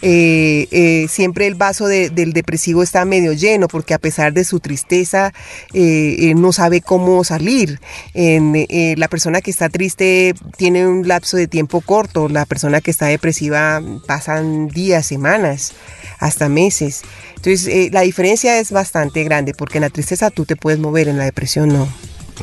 Eh, 0.00 0.68
eh, 0.70 1.06
siempre 1.08 1.46
el 1.46 1.56
vaso 1.56 1.86
del 1.86 2.32
depresivo 2.32 2.82
está 2.82 3.04
medio 3.04 3.32
lleno 3.32 3.66
porque 3.66 3.94
a 3.94 3.98
pesar 3.98 4.32
de 4.32 4.44
su 4.44 4.60
tristeza 4.60 5.32
eh, 5.72 6.34
no 6.36 6.52
sabe 6.52 6.80
cómo 6.80 7.24
salir. 7.24 7.80
la 8.14 9.08
persona 9.08 9.40
que 9.40 9.50
está 9.50 9.68
triste 9.68 10.34
tiene 10.56 10.86
un 10.86 11.08
lapso 11.08 11.36
de 11.36 11.48
tiempo 11.48 11.80
corto, 11.80 12.28
la 12.28 12.46
persona 12.46 12.80
que 12.80 12.90
está 12.90 13.06
depresiva 13.06 13.82
pasan 14.06 14.68
días, 14.68 15.06
semanas, 15.06 15.72
hasta 16.18 16.48
meses. 16.48 17.02
Entonces, 17.38 17.92
la 17.92 18.00
diferencia 18.00 18.58
es 18.58 18.72
bastante 18.72 19.22
grande 19.22 19.54
porque 19.54 19.78
en 19.78 19.82
la 19.82 19.90
tristeza 19.90 20.30
tú 20.30 20.44
te 20.44 20.56
puedes 20.56 20.80
mover, 20.80 21.06
en 21.06 21.18
la 21.18 21.24
depresión 21.24 21.68
no. 21.68 21.88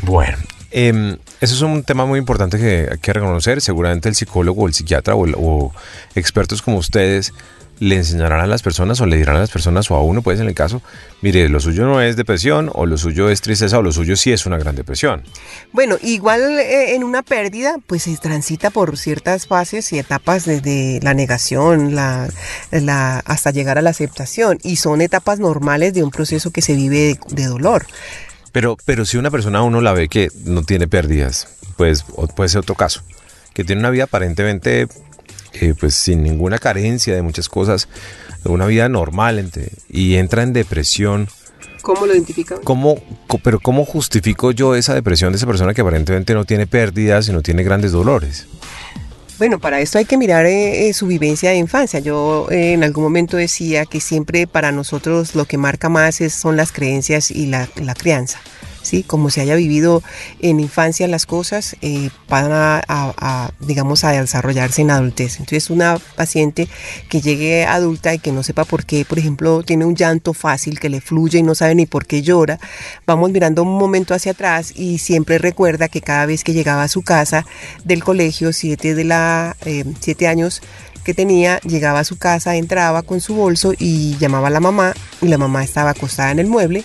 Bueno, 0.04 0.38
eh, 0.72 1.18
eso 1.42 1.54
es 1.54 1.62
un 1.62 1.84
tema 1.84 2.06
muy 2.06 2.18
importante 2.18 2.58
que 2.58 2.88
hay 2.90 2.98
que 3.00 3.12
reconocer. 3.12 3.62
Seguramente 3.62 4.08
el 4.08 4.16
psicólogo 4.16 4.64
o 4.64 4.68
el 4.68 4.74
psiquiatra 4.74 5.16
o, 5.16 5.74
expertos 6.16 6.62
como 6.62 6.78
ustedes 6.78 7.34
le 7.80 7.98
enseñarán 7.98 8.40
a 8.40 8.48
las 8.48 8.64
personas 8.64 9.02
o 9.02 9.06
le 9.06 9.18
dirán 9.18 9.36
a 9.36 9.40
las 9.40 9.52
personas 9.52 9.90
o 9.92 9.96
a 9.96 10.02
uno, 10.02 10.22
pues 10.22 10.40
en 10.40 10.48
el 10.48 10.54
caso, 10.54 10.82
mire, 11.22 11.50
lo 11.50 11.60
suyo 11.60 11.86
no 11.86 12.02
es 12.02 12.16
depresión 12.16 12.70
o 12.74 12.86
lo 12.86 12.98
suyo 12.98 13.30
es 13.30 13.42
tristeza 13.42 13.78
o 13.80 13.82
lo 13.82 13.92
suyo 13.92 14.16
sí 14.16 14.32
es 14.32 14.46
una 14.46 14.58
gran 14.58 14.76
depresión. 14.76 15.24
Bueno, 15.72 15.98
igual 16.02 16.42
eh, 16.60 16.96
en 16.96 17.04
una 17.04 17.24
pérdida, 17.24 17.76
pues 17.86 18.04
se 18.04 18.16
transita 18.18 18.70
por 18.70 18.98
ciertas 18.98 19.48
fases 19.48 19.92
y 19.94 20.00
etapas 20.00 20.46
desde 20.46 21.00
la 21.02 21.14
negación 21.14 21.96
la, 21.96 22.30
la, 22.72 23.20
hasta 23.20 23.52
llegar 23.52 23.78
a 23.78 23.82
la 23.82 23.90
aceptación 23.90 24.60
y 24.64 24.78
son 24.78 25.02
etapas 25.02 25.40
normales 25.40 25.94
de 25.94 26.04
un 26.04 26.12
proceso 26.12 26.52
que 26.52 26.62
se 26.62 26.76
vive 26.76 27.20
de 27.30 27.46
dolor. 27.46 27.86
Pero, 28.52 28.78
pero 28.86 29.06
si 29.06 29.18
una 29.18 29.32
persona 29.32 29.64
uno 29.64 29.82
la 29.82 29.92
ve 29.92 30.08
que 30.08 30.30
no 30.46 30.64
tiene 30.64 30.88
pérdidas, 30.88 31.50
pues 31.76 32.06
puede 32.36 32.50
ser 32.50 32.60
otro 32.60 32.76
caso, 32.76 33.02
que 33.54 33.66
tiene 33.66 33.82
una 33.82 33.90
vida 33.90 34.06
aparentemente 34.06 34.88
eh, 35.62 35.74
pues 35.80 35.96
sin 35.96 36.24
ninguna 36.24 36.58
carencia 36.58 37.16
de 37.16 37.22
muchas 37.22 37.50
cosas, 37.50 37.88
una 38.44 38.66
vida 38.66 38.90
normal 38.90 39.52
y 39.90 40.16
entra 40.16 40.44
en 40.44 40.54
depresión. 40.54 41.28
¿Cómo 41.82 42.06
lo 42.06 42.14
identifica? 42.14 42.56
¿Cómo, 42.64 42.98
pero 43.44 43.60
¿cómo 43.60 43.86
justifico 43.86 44.52
yo 44.52 44.76
esa 44.76 44.94
depresión 44.94 45.32
de 45.32 45.38
esa 45.38 45.48
persona 45.48 45.74
que 45.74 45.82
aparentemente 45.82 46.34
no 46.34 46.46
tiene 46.46 46.68
pérdidas 46.68 47.28
y 47.30 47.32
no 47.32 47.42
tiene 47.42 47.64
grandes 47.64 47.92
dolores? 47.92 48.48
Bueno, 49.38 49.60
para 49.60 49.82
esto 49.82 49.98
hay 49.98 50.06
que 50.06 50.18
mirar 50.18 50.46
eh, 50.46 50.88
eh, 50.88 50.94
su 50.94 51.08
vivencia 51.08 51.50
de 51.50 51.58
infancia. 51.58 52.00
Yo 52.00 52.48
en 52.50 52.84
algún 52.84 53.04
momento 53.04 53.38
decía 53.38 53.86
que 53.86 54.00
siempre 54.00 54.48
para 54.48 54.72
nosotros 54.72 55.36
lo 55.36 55.46
que 55.46 55.58
marca 55.58 55.90
más 55.90 56.22
es, 56.22 56.34
son 56.34 56.56
las 56.56 56.72
creencias 56.72 57.32
y 57.32 57.48
la 57.48 57.68
crianza. 57.98 58.40
Como 59.08 59.30
se 59.30 59.42
haya 59.42 59.56
vivido 59.56 60.04
en 60.40 60.60
infancia 60.60 61.08
las 61.08 61.26
cosas, 61.26 61.76
eh, 61.82 62.10
van 62.30 62.50
a, 62.52 63.52
digamos, 63.60 64.04
a 64.04 64.12
desarrollarse 64.12 64.82
en 64.82 64.92
adultez. 64.92 65.40
Entonces, 65.40 65.70
una 65.70 65.98
paciente 66.16 66.68
que 67.10 67.22
llegue 67.22 67.66
adulta 67.66 68.14
y 68.14 68.20
que 68.20 68.32
no 68.32 68.44
sepa 68.44 68.64
por 68.66 68.86
qué, 68.86 69.06
por 69.06 69.20
ejemplo, 69.20 69.64
tiene 69.64 69.86
un 69.86 69.96
llanto 69.96 70.34
fácil, 70.34 70.80
que 70.80 70.90
le 70.90 71.02
fluye 71.02 71.40
y 71.40 71.44
no 71.44 71.56
sabe 71.56 71.76
ni 71.76 71.86
por 71.86 72.06
qué 72.06 72.22
llora, 72.22 72.60
vamos 73.06 73.32
mirando 73.32 73.64
un 73.64 73.78
momento 73.78 74.14
hacia 74.14 74.34
atrás 74.34 74.74
y 74.76 75.00
siempre 75.00 75.38
recuerda 75.38 75.88
que 75.88 76.02
cada 76.02 76.26
vez 76.26 76.44
que 76.44 76.54
llegaba 76.54 76.84
a 76.84 76.88
su 76.88 77.02
casa 77.02 77.46
del 77.84 78.04
colegio, 78.04 78.54
siete, 78.54 78.96
de 78.96 79.04
la, 79.04 79.56
eh, 79.66 79.86
siete 80.00 80.28
años, 80.28 80.62
que 81.04 81.14
tenía, 81.14 81.60
llegaba 81.60 82.00
a 82.00 82.04
su 82.04 82.18
casa, 82.18 82.56
entraba 82.56 83.04
con 83.04 83.22
su 83.22 83.36
bolso 83.36 83.74
y 83.78 84.18
llamaba 84.18 84.48
a 84.48 84.52
la 84.52 84.60
mamá 84.60 84.94
y 85.22 85.28
la 85.28 85.38
mamá 85.38 85.64
estaba 85.64 85.92
acostada 85.92 86.32
en 86.32 86.40
el 86.40 86.48
mueble 86.48 86.84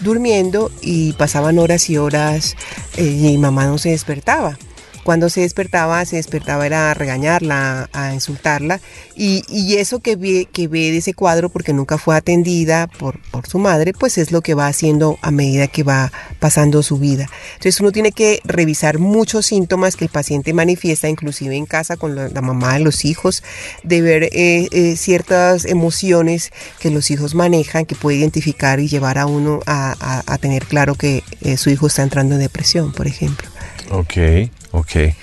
durmiendo 0.00 0.70
y 0.80 1.12
pasaban 1.12 1.58
horas 1.58 1.88
y 1.90 1.98
horas 1.98 2.56
eh, 2.96 3.04
y 3.04 3.22
mi 3.22 3.38
mamá 3.38 3.66
no 3.66 3.78
se 3.78 3.90
despertaba. 3.90 4.58
Cuando 5.04 5.28
se 5.30 5.40
despertaba, 5.40 6.04
se 6.04 6.16
despertaba 6.16 6.66
era 6.66 6.90
a 6.90 6.94
regañarla, 6.94 7.88
a 7.92 8.14
insultarla. 8.14 8.80
Y, 9.16 9.40
eso 9.80 10.00
que 10.00 10.16
ve, 10.16 10.48
que 10.52 10.68
ve 10.68 10.90
de 10.90 10.98
ese 10.98 11.14
cuadro, 11.14 11.48
porque 11.48 11.72
nunca 11.72 11.96
fue 11.96 12.16
atendida 12.16 12.86
por, 12.86 13.20
por 13.30 13.46
su 13.46 13.58
madre, 13.58 13.92
pues 13.92 14.18
es 14.18 14.32
lo 14.32 14.42
que 14.42 14.54
va 14.54 14.66
haciendo 14.66 15.18
a 15.22 15.30
medida 15.30 15.68
que 15.68 15.82
va 15.82 16.12
pasando 16.38 16.82
su 16.82 16.98
vida. 16.98 17.26
Entonces 17.54 17.80
uno 17.80 17.92
tiene 17.92 18.12
que 18.12 18.40
revisar 18.44 18.98
muchos 18.98 19.46
síntomas 19.46 19.96
que 19.96 20.04
el 20.04 20.10
paciente 20.10 20.52
manifiesta, 20.52 21.08
inclusive 21.08 21.56
en 21.56 21.66
casa 21.66 21.96
con 21.96 22.14
la, 22.14 22.40
mamá 22.40 22.74
de 22.74 22.80
los 22.80 23.04
hijos, 23.04 23.42
de 23.82 24.02
ver 24.02 24.24
eh, 24.24 24.68
eh, 24.70 24.96
ciertas 24.96 25.64
emociones 25.64 26.52
que 26.78 26.90
los 26.90 27.10
hijos 27.10 27.34
manejan, 27.34 27.86
que 27.86 27.94
puede 27.94 28.18
identificar 28.18 28.80
y 28.80 28.88
llevar 28.88 29.18
a 29.18 29.26
uno 29.26 29.60
a, 29.66 30.22
a, 30.26 30.38
tener 30.38 30.64
claro 30.66 30.94
que 30.94 31.22
eh, 31.42 31.56
su 31.56 31.70
hijo 31.70 31.86
está 31.86 32.02
entrando 32.02 32.34
en 32.34 32.40
depresión, 32.40 32.92
por 32.92 33.06
ejemplo. 33.06 33.48
Ok. 33.90 34.50
Ok 34.72 35.14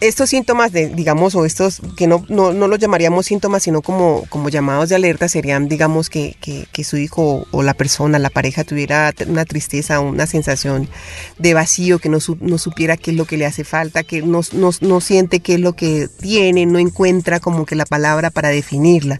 estos 0.00 0.30
síntomas 0.30 0.72
de, 0.72 0.88
digamos, 0.88 1.34
o 1.34 1.44
estos 1.44 1.82
que 1.96 2.06
no, 2.06 2.24
no, 2.28 2.52
no 2.52 2.68
los 2.68 2.78
llamaríamos 2.78 3.26
síntomas, 3.26 3.62
sino 3.62 3.82
como, 3.82 4.24
como 4.30 4.48
llamados 4.48 4.88
de 4.88 4.94
alerta, 4.94 5.28
serían, 5.28 5.68
digamos, 5.68 6.08
que, 6.08 6.36
que, 6.40 6.84
su 6.84 6.96
hijo 6.96 7.46
o 7.50 7.62
la 7.62 7.74
persona, 7.74 8.18
la 8.18 8.30
pareja, 8.30 8.64
tuviera 8.64 9.12
una 9.26 9.44
tristeza, 9.44 10.00
una 10.00 10.26
sensación 10.26 10.88
de 11.38 11.52
vacío, 11.52 11.98
que 11.98 12.08
no, 12.08 12.18
no 12.40 12.56
supiera 12.56 12.96
qué 12.96 13.10
es 13.10 13.18
lo 13.18 13.26
que 13.26 13.36
le 13.36 13.44
hace 13.44 13.64
falta, 13.64 14.02
que 14.02 14.22
no, 14.22 14.40
no, 14.54 14.70
no, 14.80 15.00
siente 15.02 15.40
qué 15.40 15.54
es 15.54 15.60
lo 15.60 15.74
que 15.74 16.08
tiene, 16.08 16.64
no 16.64 16.78
encuentra 16.78 17.38
como 17.38 17.66
que 17.66 17.74
la 17.74 17.84
palabra 17.84 18.30
para 18.30 18.48
definirla. 18.48 19.18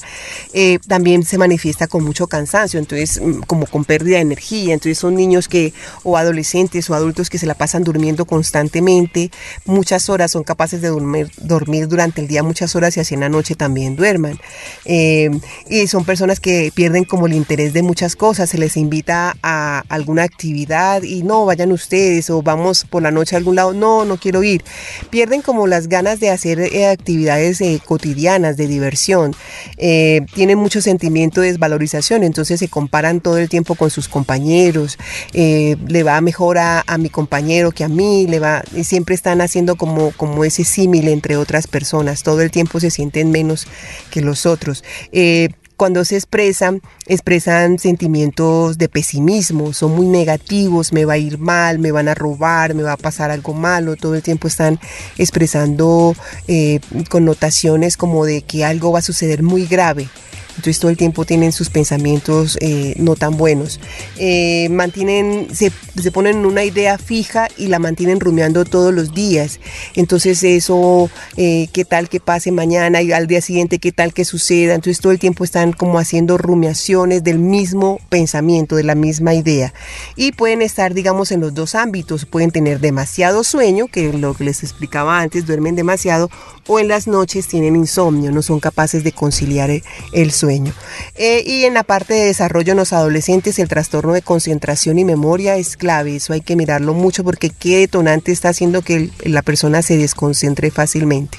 Eh, 0.55 0.79
también 0.89 1.23
se 1.23 1.37
manifiesta 1.37 1.87
con 1.87 2.03
mucho 2.03 2.29
cansancio, 2.29 2.81
entonces, 2.81 3.21
mm, 3.21 3.41
como 3.43 3.67
con 3.67 3.85
pérdida 3.85 4.17
de 4.17 4.23
energía. 4.23 4.73
Entonces, 4.73 4.97
son 4.97 5.15
niños 5.15 5.47
que, 5.47 5.75
o 6.03 6.17
adolescentes 6.17 6.89
o 6.89 6.95
adultos 6.95 7.29
que 7.29 7.37
se 7.37 7.47
la 7.47 7.55
pasan 7.55 7.85
durmiendo 7.85 8.25
constantemente, 8.25 9.31
muchas 9.67 10.09
horas 10.09 10.31
son 10.31 10.45
capaces 10.45 10.70
de 10.71 10.89
dormir, 10.89 11.31
dormir 11.39 11.89
durante 11.89 12.21
el 12.21 12.29
día 12.29 12.43
muchas 12.43 12.77
horas 12.77 12.97
y 12.97 13.01
así 13.01 13.15
en 13.15 13.21
la 13.21 13.29
noche 13.29 13.55
también 13.55 13.97
duerman. 13.97 14.39
Eh, 14.85 15.31
y 15.69 15.87
son 15.87 16.05
personas 16.05 16.41
que 16.41 16.73
pierden 16.75 17.05
como 17.05 17.27
el 17.27 17.33
interés 17.33 17.73
de 17.73 17.83
muchas 17.83 18.17
cosas, 18.17 18.51
se 18.51 18.59
les 18.59 18.77
invita 18.77 19.37
a 19.43 19.85
alguna 19.89 20.23
actividad 20.23 21.03
y 21.03 21.23
no, 21.23 21.45
vayan 21.45 21.73
ustedes 21.73 22.31
o 22.31 22.43
vamos 22.43 22.85
por 22.85 23.03
la 23.03 23.11
noche 23.11 23.37
a 23.37 23.39
algún 23.39 23.57
lado, 23.57 23.73
no, 23.73 24.05
no 24.05 24.17
quiero 24.17 24.43
ir. 24.43 24.65
Pierden 25.11 25.43
como 25.43 25.67
las 25.67 25.89
ganas 25.89 26.21
de 26.21 26.31
hacer 26.31 26.61
eh, 26.61 26.87
actividades 26.87 27.61
eh, 27.61 27.81
cotidianas, 27.85 28.57
de 28.57 28.67
diversión. 28.67 29.35
tienen 29.77 30.59
mucho 30.59 30.81
sentimiento 30.81 31.41
de 31.41 31.49
desvalorización, 31.49 32.23
entonces 32.23 32.61
se 32.61 32.69
comparan 32.69 33.21
todo 33.21 33.39
el 33.39 33.49
tiempo 33.49 33.75
con 33.75 33.91
sus 33.91 34.09
compañeros, 34.09 34.99
le 35.33 36.03
va 36.03 36.21
mejor 36.21 36.59
a, 36.59 36.85
mi 36.99 37.09
compañero 37.09 37.71
que 37.73 37.85
a 37.85 37.89
mí, 37.89 38.27
le 38.27 38.39
va, 38.39 38.63
y 38.75 38.85
siempre 38.85 39.15
están 39.15 39.41
haciendo 39.41 39.77
como, 39.77 40.13
como 40.13 40.45
símil 40.65 41.09
entre 41.09 41.37
otras 41.37 41.67
personas, 41.67 42.23
todo 42.23 42.41
el 42.41 42.51
tiempo 42.51 42.81
se 42.81 42.91
sienten 42.91 43.31
menos 43.31 43.67
que 44.11 44.21
los 44.21 44.47
otros. 44.47 44.85
Eh, 45.13 45.51
cuando 45.81 46.05
se 46.05 46.17
expresan, 46.17 46.83
expresan 47.07 47.79
sentimientos 47.79 48.77
de 48.77 48.91
pesimismo, 48.91 49.73
son 49.73 49.93
muy 49.93 50.05
negativos, 50.05 50.93
me 50.93 51.07
va 51.07 51.15
a 51.15 51.17
ir 51.17 51.39
mal, 51.39 51.79
me 51.79 51.91
van 51.91 52.07
a 52.07 52.15
robar, 52.15 52.75
me 52.75 52.83
va 52.83 52.93
a 52.93 52.97
pasar 52.99 53.31
algo 53.31 53.55
malo, 53.55 53.97
todo 53.97 54.15
el 54.15 54.23
tiempo 54.23 54.47
están 54.47 54.79
expresando 55.17 56.15
eh, 56.49 56.81
connotaciones 57.09 57.97
como 57.97 58.27
de 58.27 58.43
que 58.43 58.63
algo 58.63 58.93
va 58.93 58.99
a 58.99 59.03
suceder 59.03 59.43
muy 59.43 59.65
grave. 59.65 60.11
Entonces 60.51 60.79
todo 60.79 60.91
el 60.91 60.97
tiempo 60.97 61.25
tienen 61.25 61.53
sus 61.53 61.71
pensamientos 61.71 62.59
eh, 62.61 62.95
no 62.99 63.17
tan 63.17 63.37
buenos. 63.37 63.81
Eh, 64.19 64.69
mantienen, 64.71 65.49
se, 65.55 65.73
se, 66.01 66.13
ponen 66.13 66.39
en 66.39 66.47
una 66.47 66.65
idea 66.65 66.99
fija 66.99 67.49
y 67.57 67.69
la 67.69 67.79
mantienen 67.79 68.21
rumiando 68.21 68.65
todos 68.65 68.93
los 68.93 69.15
días. 69.15 69.61
Entonces 69.95 70.43
eso, 70.43 71.11
eh, 71.37 71.69
qué 71.73 71.85
tal 71.85 72.09
que 72.09 72.21
pase 72.21 72.53
mañana 72.53 73.01
y 73.03 73.13
al 73.13 73.27
día 73.27 73.41
siguiente, 73.41 73.79
qué 73.79 73.93
tal 73.93 74.13
que 74.13 74.25
suceda. 74.25 74.75
Entonces 74.75 75.01
todo 75.01 75.13
el 75.13 75.19
tiempo 75.19 75.45
están 75.45 75.73
como 75.73 75.99
haciendo 75.99 76.37
rumiaciones 76.37 77.25
del 77.25 77.39
mismo 77.39 77.99
pensamiento, 78.09 78.77
de 78.77 78.85
la 78.85 78.95
misma 78.95 79.35
idea. 79.35 79.73
Y 80.17 80.33
pueden 80.33 80.63
estar, 80.63 80.95
digamos, 80.95 81.33
en 81.33 81.41
los 81.41 81.55
dos 81.55 81.75
ámbitos. 81.75 82.27
Pueden 82.27 82.51
tener 82.51 82.81
demasiado 82.81 83.45
sueño, 83.45 83.87
que 83.89 84.13
lo 84.13 84.35
que 84.35 84.45
les 84.45 84.63
explicaba 84.63 85.21
antes, 85.21 85.47
duermen 85.47 85.75
demasiado, 85.75 86.31
o 86.67 86.79
en 86.79 86.89
las 86.89 87.07
noches 87.07 87.49
tienen 87.49 87.77
insomnio, 87.77 88.31
no 88.31 88.43
son 88.43 88.61
capaces 88.61 89.05
de 89.05 89.13
conciliar 89.13 89.71
el 90.13 90.31
sueño. 90.31 90.40
Eh, 90.49 91.43
y 91.45 91.65
en 91.65 91.75
la 91.75 91.83
parte 91.83 92.15
de 92.15 92.27
desarrollo 92.27 92.73
en 92.73 92.79
los 92.79 92.93
adolescentes, 92.93 93.59
el 93.59 93.69
trastorno 93.69 94.13
de 94.13 94.23
concentración 94.23 94.99
y 94.99 95.05
memoria 95.05 95.57
es 95.57 95.77
clave. 95.77 96.17
Eso 96.17 96.33
hay 96.33 96.41
que 96.41 96.57
mirarlo 96.57 96.95
mucho 96.95 97.25
porque 97.25 97.51
qué 97.51 97.79
detonante 97.79 98.33
está 98.33 98.51
haciendo 98.51 98.83
que 98.83 99.11
la 99.25 99.43
persona 99.43 99.83
se 99.83 99.97
desconcentre 99.97 100.71
fácilmente. 100.71 101.39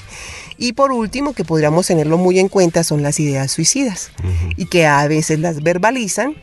Y 0.58 0.74
por 0.74 0.92
último, 0.92 1.32
que 1.32 1.44
podríamos 1.44 1.86
tenerlo 1.86 2.18
muy 2.18 2.38
en 2.38 2.48
cuenta, 2.48 2.84
son 2.84 3.02
las 3.02 3.18
ideas 3.18 3.50
suicidas 3.50 4.12
y 4.56 4.66
que 4.66 4.86
a 4.86 5.06
veces 5.08 5.40
las 5.40 5.62
verbalizan 5.62 6.36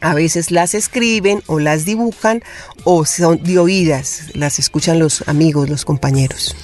a 0.00 0.14
veces 0.14 0.50
las 0.50 0.74
escriben 0.74 1.42
o 1.46 1.58
las 1.58 1.84
dibujan 1.84 2.42
o 2.84 3.04
son 3.04 3.42
de 3.42 3.58
oídas, 3.58 4.24
las 4.34 4.58
escuchan 4.58 4.98
los 4.98 5.26
amigos, 5.26 5.70
los 5.70 5.84
compañeros. 5.84 6.54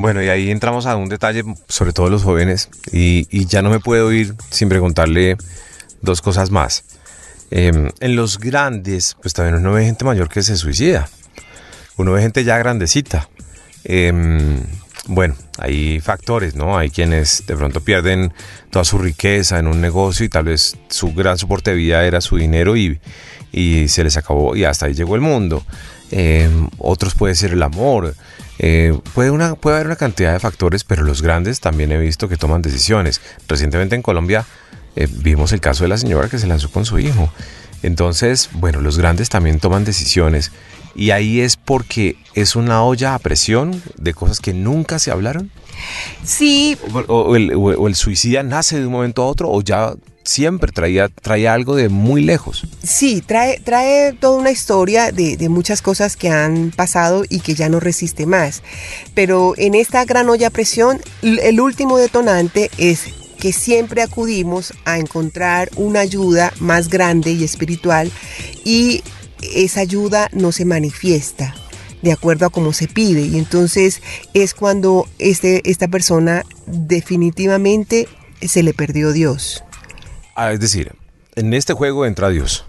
Bueno, 0.00 0.22
y 0.22 0.28
ahí 0.28 0.52
entramos 0.52 0.86
a 0.86 0.94
un 0.94 1.08
detalle, 1.08 1.42
sobre 1.66 1.92
todo 1.92 2.08
los 2.08 2.22
jóvenes, 2.22 2.70
y, 2.92 3.46
ya 3.46 3.62
no 3.62 3.68
me 3.68 3.80
puedo 3.80 4.12
ir 4.12 4.32
sin 4.48 4.68
preguntarle 4.68 5.36
dos 6.02 6.22
cosas 6.22 6.52
más. 6.52 6.84
Em, 7.50 7.90
en 7.98 8.14
los 8.14 8.38
grandes, 8.38 9.16
pues 9.20 9.34
también 9.34 9.56
uno 9.56 9.72
ve 9.72 9.86
gente 9.86 10.04
mayor 10.04 10.28
que 10.28 10.44
se 10.44 10.56
suicida. 10.56 11.08
Uno 11.96 12.12
ve 12.12 12.22
gente 12.22 12.44
ya 12.44 12.58
grandecita. 12.58 13.28
Em, 13.82 14.62
bueno, 15.08 15.34
hay 15.58 15.98
factores, 15.98 16.54
¿no? 16.54 16.78
Hay 16.78 16.90
quienes 16.90 17.44
de 17.48 17.56
pronto 17.56 17.80
pierden 17.80 18.32
toda 18.70 18.84
su 18.84 18.98
riqueza 18.98 19.58
en 19.58 19.66
un 19.66 19.80
negocio 19.80 20.24
y 20.24 20.28
tal 20.28 20.44
vez 20.44 20.76
su 20.90 21.12
gran 21.12 21.38
soporte 21.38 21.72
de 21.72 21.76
vida 21.76 22.04
era 22.04 22.20
su 22.20 22.36
dinero 22.36 22.76
y, 22.76 23.00
y 23.50 23.88
se 23.88 24.04
les 24.04 24.16
acabó 24.16 24.54
y 24.54 24.62
hasta 24.62 24.86
ahí 24.86 24.94
llegó 24.94 25.16
el 25.16 25.22
mundo. 25.22 25.66
Em, 26.12 26.68
otros 26.78 27.16
puede 27.16 27.34
ser 27.34 27.52
el 27.52 27.64
amor. 27.64 28.14
Eh, 28.58 28.98
puede, 29.14 29.30
una, 29.30 29.54
puede 29.54 29.76
haber 29.76 29.86
una 29.86 29.96
cantidad 29.96 30.32
de 30.32 30.40
factores, 30.40 30.84
pero 30.84 31.04
los 31.04 31.22
grandes 31.22 31.60
también 31.60 31.92
he 31.92 31.98
visto 31.98 32.28
que 32.28 32.36
toman 32.36 32.62
decisiones. 32.62 33.20
Recientemente 33.46 33.94
en 33.94 34.02
Colombia 34.02 34.44
eh, 34.96 35.08
vimos 35.10 35.52
el 35.52 35.60
caso 35.60 35.84
de 35.84 35.88
la 35.88 35.98
señora 35.98 36.28
que 36.28 36.38
se 36.38 36.46
lanzó 36.46 36.70
con 36.70 36.84
su 36.84 36.98
hijo. 36.98 37.32
Entonces, 37.82 38.50
bueno, 38.54 38.80
los 38.80 38.98
grandes 38.98 39.28
también 39.28 39.60
toman 39.60 39.84
decisiones 39.84 40.50
y 40.96 41.10
ahí 41.12 41.40
es 41.40 41.56
porque 41.56 42.16
es 42.34 42.56
una 42.56 42.82
olla 42.82 43.14
a 43.14 43.18
presión 43.20 43.80
de 43.96 44.14
cosas 44.14 44.40
que 44.40 44.52
nunca 44.52 44.98
se 44.98 45.12
hablaron. 45.12 45.50
Sí. 46.24 46.76
O, 47.06 47.36
el, 47.36 47.54
o 47.54 47.86
el 47.86 47.94
suicida 47.94 48.42
nace 48.42 48.80
de 48.80 48.86
un 48.86 48.92
momento 48.92 49.22
a 49.22 49.26
otro 49.26 49.48
o 49.48 49.62
ya 49.62 49.94
siempre 50.28 50.72
traía, 50.72 51.10
algo 51.52 51.74
de 51.74 51.88
muy 51.88 52.22
lejos. 52.22 52.66
Sí, 52.82 53.22
trae, 53.24 53.60
trae 53.60 54.12
toda 54.12 54.38
una 54.38 54.50
historia 54.50 55.10
de, 55.10 55.48
muchas 55.48 55.80
cosas 55.82 56.16
que 56.16 56.28
han 56.28 56.70
pasado 56.70 57.24
y 57.28 57.40
que 57.40 57.54
ya 57.54 57.68
no 57.68 57.80
resiste 57.80 58.26
más. 58.26 58.62
Pero 59.14 59.54
en 59.56 59.74
esta 59.74 60.04
gran 60.04 60.28
olla 60.28 60.50
presión, 60.50 61.00
el 61.22 61.60
último 61.60 61.96
detonante 61.96 62.70
es 62.76 63.04
que 63.40 63.52
siempre 63.52 64.02
acudimos 64.02 64.74
a 64.84 64.98
encontrar 64.98 65.70
una 65.76 66.00
ayuda 66.00 66.52
más 66.60 66.88
grande 66.88 67.32
y 67.32 67.44
espiritual 67.44 68.10
y 68.64 69.02
esa 69.54 69.80
ayuda 69.80 70.28
no 70.32 70.50
se 70.50 70.64
manifiesta 70.64 71.54
de 72.02 72.12
acuerdo 72.12 72.46
a 72.46 72.50
cómo 72.50 72.72
se 72.72 72.88
pide 72.88 73.22
y 73.22 73.38
entonces 73.38 74.02
es 74.34 74.54
cuando 74.54 75.06
este, 75.18 75.68
esta 75.70 75.86
persona 75.86 76.44
definitivamente 76.66 78.08
se 78.40 78.62
le 78.62 78.74
perdió 78.74 79.12
Dios. 79.12 79.62
Ah, 80.40 80.52
es 80.52 80.60
decir, 80.60 80.92
en 81.34 81.52
este 81.52 81.72
juego 81.72 82.06
entra 82.06 82.28
Dios. 82.28 82.64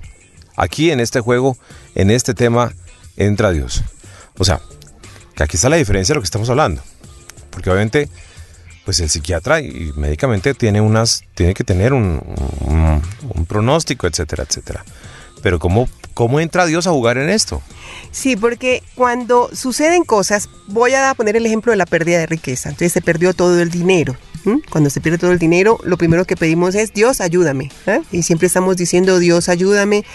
Aquí 0.55 0.89
en 0.89 0.99
este 0.99 1.19
juego, 1.19 1.55
en 1.93 2.09
este 2.09 2.33
tema, 2.33 2.73
entra 3.15 3.51
Dios. 3.51 3.83
O 4.39 4.43
sea, 4.43 4.59
que 5.35 5.43
aquí 5.43 5.55
está 5.55 5.69
la 5.69 5.75
diferencia 5.75 6.13
de 6.13 6.15
lo 6.15 6.21
que 6.21 6.25
estamos 6.25 6.49
hablando. 6.49 6.81
Porque 7.51 7.69
obviamente, 7.69 8.09
pues 8.85 8.99
el 9.01 9.09
psiquiatra 9.11 9.61
y 9.61 9.93
médicamente 9.95 10.55
tiene 10.55 10.81
unas, 10.81 11.21
tiene 11.35 11.53
que 11.53 11.63
tener 11.63 11.93
un, 11.93 12.23
un 12.65 13.45
pronóstico, 13.45 14.07
etcétera, 14.07 14.45
etcétera. 14.49 14.83
Pero 15.41 15.59
¿cómo, 15.59 15.89
¿cómo 16.13 16.39
entra 16.39 16.65
Dios 16.65 16.87
a 16.87 16.91
jugar 16.91 17.17
en 17.17 17.29
esto? 17.29 17.61
Sí, 18.11 18.35
porque 18.35 18.83
cuando 18.95 19.49
suceden 19.53 20.03
cosas, 20.03 20.49
voy 20.67 20.93
a 20.93 21.13
poner 21.13 21.35
el 21.35 21.45
ejemplo 21.45 21.71
de 21.71 21.77
la 21.77 21.85
pérdida 21.85 22.19
de 22.19 22.25
riqueza. 22.25 22.69
Entonces 22.69 22.93
se 22.93 23.01
perdió 23.01 23.33
todo 23.33 23.59
el 23.61 23.69
dinero. 23.69 24.15
Cuando 24.69 24.89
se 24.89 25.01
pierde 25.01 25.17
todo 25.17 25.31
el 25.31 25.39
dinero, 25.39 25.79
lo 25.83 25.97
primero 25.97 26.25
que 26.25 26.35
pedimos 26.35 26.73
es 26.75 26.93
Dios, 26.93 27.21
ayúdame. 27.21 27.71
¿eh? 27.85 28.01
Y 28.11 28.23
siempre 28.23 28.47
estamos 28.47 28.77
diciendo 28.77 29.19
Dios, 29.19 29.49
ayúdame, 29.49 30.05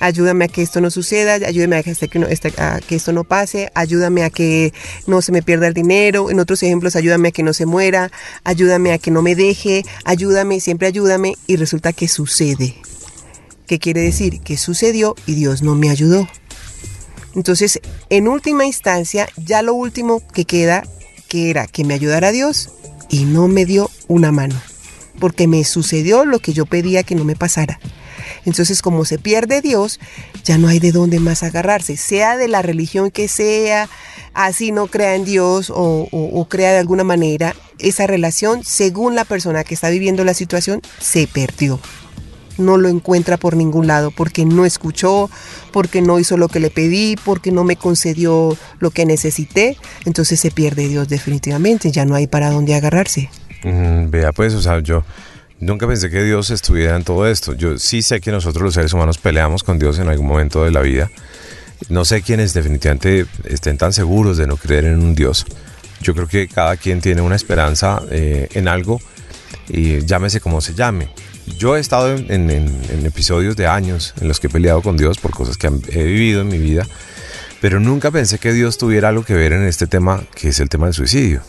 ayúdame 0.00 0.46
a 0.46 0.48
que 0.48 0.62
esto 0.62 0.80
no 0.80 0.90
suceda, 0.90 1.34
ayúdame 1.34 1.76
a 1.76 1.82
que, 1.82 1.90
este, 1.90 2.10
este, 2.30 2.52
a 2.60 2.80
que 2.80 2.96
esto 2.96 3.12
no 3.12 3.24
pase, 3.24 3.70
ayúdame 3.74 4.24
a 4.24 4.30
que 4.30 4.72
no 5.06 5.22
se 5.22 5.32
me 5.32 5.42
pierda 5.42 5.68
el 5.68 5.74
dinero. 5.74 6.30
En 6.30 6.40
otros 6.40 6.62
ejemplos, 6.62 6.96
ayúdame 6.96 7.28
a 7.28 7.32
que 7.32 7.42
no 7.42 7.52
se 7.52 7.66
muera, 7.66 8.10
ayúdame 8.42 8.92
a 8.92 8.98
que 8.98 9.10
no 9.10 9.22
me 9.22 9.34
deje, 9.34 9.84
ayúdame, 10.04 10.60
siempre 10.60 10.88
ayúdame. 10.88 11.34
Y 11.46 11.56
resulta 11.56 11.92
que 11.92 12.08
sucede. 12.08 12.74
¿Qué 13.66 13.78
quiere 13.78 14.02
decir? 14.02 14.40
Que 14.40 14.56
sucedió 14.56 15.14
y 15.26 15.34
Dios 15.34 15.62
no 15.62 15.74
me 15.74 15.90
ayudó. 15.90 16.28
Entonces, 17.34 17.80
en 18.10 18.28
última 18.28 18.66
instancia, 18.66 19.28
ya 19.36 19.62
lo 19.62 19.74
último 19.74 20.22
que 20.32 20.44
queda, 20.44 20.86
que 21.28 21.50
era 21.50 21.66
que 21.66 21.84
me 21.84 21.94
ayudara 21.94 22.30
Dios, 22.30 22.70
y 23.08 23.24
no 23.24 23.48
me 23.48 23.64
dio 23.64 23.90
una 24.06 24.32
mano, 24.32 24.54
porque 25.18 25.46
me 25.46 25.64
sucedió 25.64 26.24
lo 26.24 26.38
que 26.38 26.52
yo 26.52 26.66
pedía 26.66 27.02
que 27.02 27.14
no 27.14 27.24
me 27.24 27.36
pasara. 27.36 27.80
Entonces, 28.44 28.82
como 28.82 29.04
se 29.04 29.18
pierde 29.18 29.62
Dios, 29.62 29.98
ya 30.44 30.58
no 30.58 30.68
hay 30.68 30.78
de 30.78 30.92
dónde 30.92 31.18
más 31.18 31.42
agarrarse, 31.42 31.96
sea 31.96 32.36
de 32.36 32.48
la 32.48 32.62
religión 32.62 33.10
que 33.10 33.28
sea, 33.28 33.88
así 34.34 34.70
no 34.72 34.86
crea 34.86 35.14
en 35.14 35.24
Dios 35.24 35.70
o, 35.70 36.08
o, 36.10 36.48
crea 36.48 36.72
de 36.72 36.78
alguna 36.78 37.04
manera, 37.04 37.56
esa 37.78 38.06
relación, 38.06 38.62
según 38.64 39.14
la 39.14 39.24
persona 39.24 39.64
que 39.64 39.74
está 39.74 39.88
viviendo 39.88 40.24
la 40.24 40.34
situación, 40.34 40.82
se 41.00 41.26
perdió 41.26 41.80
no 42.58 42.76
lo 42.76 42.88
encuentra 42.88 43.36
por 43.36 43.56
ningún 43.56 43.86
lado, 43.86 44.10
porque 44.10 44.44
no 44.44 44.64
escuchó, 44.64 45.30
porque 45.72 46.00
no 46.02 46.18
hizo 46.18 46.36
lo 46.36 46.48
que 46.48 46.60
le 46.60 46.70
pedí, 46.70 47.16
porque 47.24 47.52
no 47.52 47.64
me 47.64 47.76
concedió 47.76 48.56
lo 48.78 48.90
que 48.90 49.06
necesité, 49.06 49.76
entonces 50.04 50.40
se 50.40 50.50
pierde 50.50 50.88
Dios 50.88 51.08
definitivamente, 51.08 51.90
ya 51.90 52.04
no 52.04 52.14
hay 52.14 52.26
para 52.26 52.50
dónde 52.50 52.74
agarrarse. 52.74 53.30
Mm, 53.64 54.10
vea 54.10 54.32
pues, 54.32 54.54
o 54.54 54.62
sea, 54.62 54.80
yo 54.80 55.04
nunca 55.60 55.86
pensé 55.86 56.10
que 56.10 56.22
Dios 56.22 56.50
estuviera 56.50 56.96
en 56.96 57.04
todo 57.04 57.26
esto. 57.26 57.54
Yo 57.54 57.78
sí 57.78 58.02
sé 58.02 58.20
que 58.20 58.30
nosotros 58.30 58.62
los 58.62 58.74
seres 58.74 58.92
humanos 58.92 59.18
peleamos 59.18 59.62
con 59.62 59.78
Dios 59.78 59.98
en 59.98 60.08
algún 60.08 60.26
momento 60.26 60.64
de 60.64 60.70
la 60.70 60.80
vida. 60.80 61.10
No 61.88 62.04
sé 62.04 62.22
quiénes 62.22 62.54
definitivamente 62.54 63.26
estén 63.44 63.78
tan 63.78 63.92
seguros 63.92 64.36
de 64.36 64.46
no 64.46 64.56
creer 64.56 64.84
en 64.86 65.02
un 65.02 65.14
Dios. 65.14 65.46
Yo 66.00 66.14
creo 66.14 66.28
que 66.28 66.48
cada 66.48 66.76
quien 66.76 67.00
tiene 67.00 67.22
una 67.22 67.36
esperanza 67.36 68.02
eh, 68.10 68.48
en 68.52 68.68
algo 68.68 69.00
y 69.68 70.04
llámese 70.04 70.40
como 70.40 70.60
se 70.60 70.74
llame. 70.74 71.08
Yo 71.46 71.76
he 71.76 71.80
estado 71.80 72.14
en, 72.14 72.50
episodios 73.04 73.56
de 73.56 73.66
años 73.66 74.14
en 74.20 74.28
los 74.28 74.40
que 74.40 74.46
he 74.46 74.50
peleado 74.50 74.82
con 74.82 74.96
Dios 74.96 75.18
por 75.18 75.32
cosas 75.32 75.56
que 75.56 75.66
he 75.66 76.04
vivido 76.04 76.40
en 76.40 76.48
mi 76.48 76.58
vida, 76.58 76.86
pero 77.60 77.80
nunca 77.80 78.10
pensé 78.10 78.38
que 78.38 78.52
Dios 78.52 78.78
tuviera 78.78 79.08
algo 79.08 79.24
que 79.24 79.34
ver 79.34 79.52
en 79.52 79.64
este 79.64 79.86
tema, 79.86 80.22
que 80.34 80.48
es 80.48 80.60
el 80.60 80.68
tema 80.68 80.86
del 80.86 80.94
suicidio. 80.94 81.42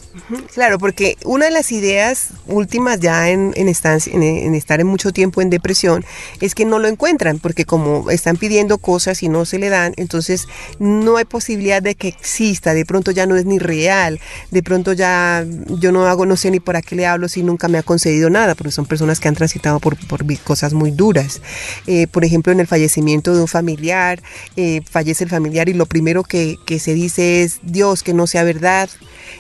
Claro, 0.54 0.80
porque 0.80 1.18
una 1.26 1.46
de 1.46 1.52
las 1.52 1.72
ideas 1.72 2.30
últimas 2.48 3.00
ya 3.00 3.30
en, 3.30 3.54
estar 3.68 4.80
en 4.80 4.88
mucho 4.88 5.12
tiempo 5.12 5.42
en 5.42 5.50
depresión 5.50 6.06
es 6.42 6.56
que 6.56 6.66
no 6.66 6.80
lo 6.80 6.88
encuentran, 6.88 7.40
porque 7.40 7.66
como 7.66 8.10
están 8.10 8.38
pidiendo 8.38 8.78
cosas 8.78 9.24
y 9.24 9.30
no 9.30 9.46
se 9.46 9.60
le 9.60 9.70
dan, 9.70 9.94
entonces 9.98 10.48
no 10.80 11.18
hay 11.18 11.26
posibilidad 11.26 11.82
de 11.82 11.96
que 11.96 12.08
exista, 12.08 12.74
de 12.74 12.86
pronto 12.86 13.12
ya 13.12 13.26
no 13.26 13.36
es 13.36 13.46
ni 13.46 13.60
real, 13.60 14.20
de 14.52 14.64
pronto 14.64 14.94
ya 14.94 15.46
yo 15.68 15.92
no 15.92 16.08
hago, 16.08 16.26
no 16.26 16.38
sé 16.38 16.52
ni 16.52 16.60
por 16.60 16.82
qué 16.82 16.96
le 16.96 17.06
hablo 17.06 17.28
si 17.28 17.44
nunca 17.44 17.68
me 17.68 17.78
ha 17.78 17.84
concedido 17.84 18.30
nada, 18.30 18.56
porque 18.56 18.72
son 18.72 18.86
personas 18.86 19.20
que 19.20 19.28
han 19.28 19.36
transitado 19.36 19.80
por, 19.80 19.98
cosas 20.44 20.74
muy 20.74 20.92
duras. 20.92 21.42
Eh, 21.88 22.08
por 22.08 22.26
ejemplo, 22.26 22.52
en 22.52 22.60
el 22.60 22.68
fallecimiento 22.68 23.34
de 23.34 23.42
un 23.42 23.48
familiar, 23.48 24.22
eh, 24.56 24.82
fallece 24.90 25.24
el 25.24 25.30
familiar 25.30 25.70
y 25.70 25.74
lo 25.74 25.86
primero 25.86 26.24
que 26.24 26.58
se 26.80 26.94
dice 26.94 27.44
es 27.44 27.60
Dios, 27.64 28.04
que 28.04 28.14
no 28.14 28.28
sea 28.28 28.44
verdad, 28.44 28.90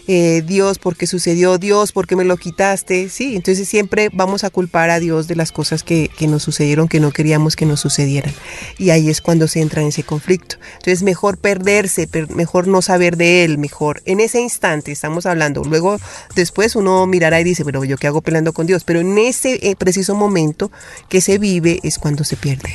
eh, 0.07 0.43
Dios, 0.45 0.64
porque 0.79 1.07
sucedió, 1.07 1.57
Dios, 1.57 1.91
porque 1.91 2.15
me 2.15 2.25
lo 2.25 2.37
quitaste, 2.37 3.09
sí, 3.09 3.35
entonces 3.35 3.67
siempre 3.67 4.09
vamos 4.11 4.43
a 4.43 4.49
culpar 4.49 4.89
a 4.89 4.99
Dios 4.99 5.27
de 5.27 5.35
las 5.35 5.51
cosas 5.51 5.83
que, 5.83 6.09
que 6.17 6.27
nos 6.27 6.43
sucedieron, 6.43 6.87
que 6.87 6.99
no 6.99 7.11
queríamos 7.11 7.55
que 7.55 7.65
nos 7.65 7.79
sucedieran. 7.79 8.33
Y 8.77 8.89
ahí 8.89 9.09
es 9.09 9.21
cuando 9.21 9.47
se 9.47 9.61
entra 9.61 9.81
en 9.81 9.89
ese 9.89 10.03
conflicto. 10.03 10.55
Entonces 10.73 11.03
mejor 11.03 11.37
perderse, 11.37 12.09
mejor 12.29 12.67
no 12.67 12.81
saber 12.81 13.17
de 13.17 13.43
Él, 13.43 13.57
mejor 13.57 14.01
en 14.05 14.19
ese 14.19 14.41
instante 14.41 14.91
estamos 14.91 15.25
hablando. 15.25 15.63
Luego, 15.63 15.97
después 16.35 16.75
uno 16.75 17.05
mirará 17.05 17.39
y 17.39 17.43
dice, 17.43 17.63
pero 17.63 17.83
yo 17.83 17.97
qué 17.97 18.07
hago 18.07 18.21
peleando 18.21 18.53
con 18.53 18.65
Dios, 18.65 18.83
pero 18.83 18.99
en 18.99 19.17
ese 19.17 19.59
eh, 19.69 19.75
preciso 19.75 20.15
momento 20.15 20.71
que 21.09 21.21
se 21.21 21.37
vive 21.37 21.79
es 21.83 21.99
cuando 21.99 22.23
se 22.23 22.35
pierde. 22.35 22.73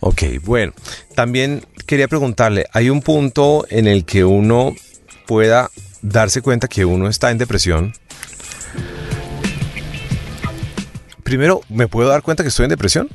Ok, 0.00 0.22
bueno, 0.44 0.72
también 1.14 1.64
quería 1.86 2.08
preguntarle, 2.08 2.66
¿hay 2.72 2.90
un 2.90 3.02
punto 3.02 3.64
en 3.70 3.86
el 3.86 4.04
que 4.04 4.24
uno 4.24 4.74
pueda 5.26 5.70
darse 6.02 6.42
cuenta 6.42 6.68
que 6.68 6.84
uno 6.84 7.08
está 7.08 7.30
en 7.30 7.38
depresión. 7.38 7.94
Primero, 11.22 11.62
¿me 11.68 11.88
puedo 11.88 12.08
dar 12.08 12.22
cuenta 12.22 12.42
que 12.42 12.50
estoy 12.50 12.64
en 12.64 12.70
depresión? 12.70 13.08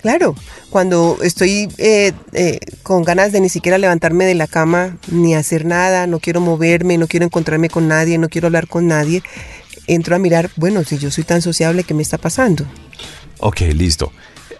Claro, 0.00 0.36
cuando 0.70 1.18
estoy 1.22 1.68
eh, 1.78 2.12
eh, 2.32 2.60
con 2.84 3.02
ganas 3.02 3.32
de 3.32 3.40
ni 3.40 3.48
siquiera 3.48 3.78
levantarme 3.78 4.26
de 4.26 4.34
la 4.34 4.46
cama, 4.46 4.96
ni 5.10 5.34
hacer 5.34 5.64
nada, 5.64 6.06
no 6.06 6.20
quiero 6.20 6.40
moverme, 6.40 6.98
no 6.98 7.08
quiero 7.08 7.26
encontrarme 7.26 7.68
con 7.68 7.88
nadie, 7.88 8.16
no 8.16 8.28
quiero 8.28 8.46
hablar 8.46 8.68
con 8.68 8.86
nadie, 8.86 9.22
entro 9.88 10.14
a 10.14 10.20
mirar, 10.20 10.50
bueno, 10.56 10.84
si 10.84 10.98
yo 10.98 11.10
soy 11.10 11.24
tan 11.24 11.42
sociable, 11.42 11.82
¿qué 11.82 11.94
me 11.94 12.02
está 12.02 12.16
pasando? 12.16 12.64
Ok, 13.40 13.62
listo. 13.74 14.12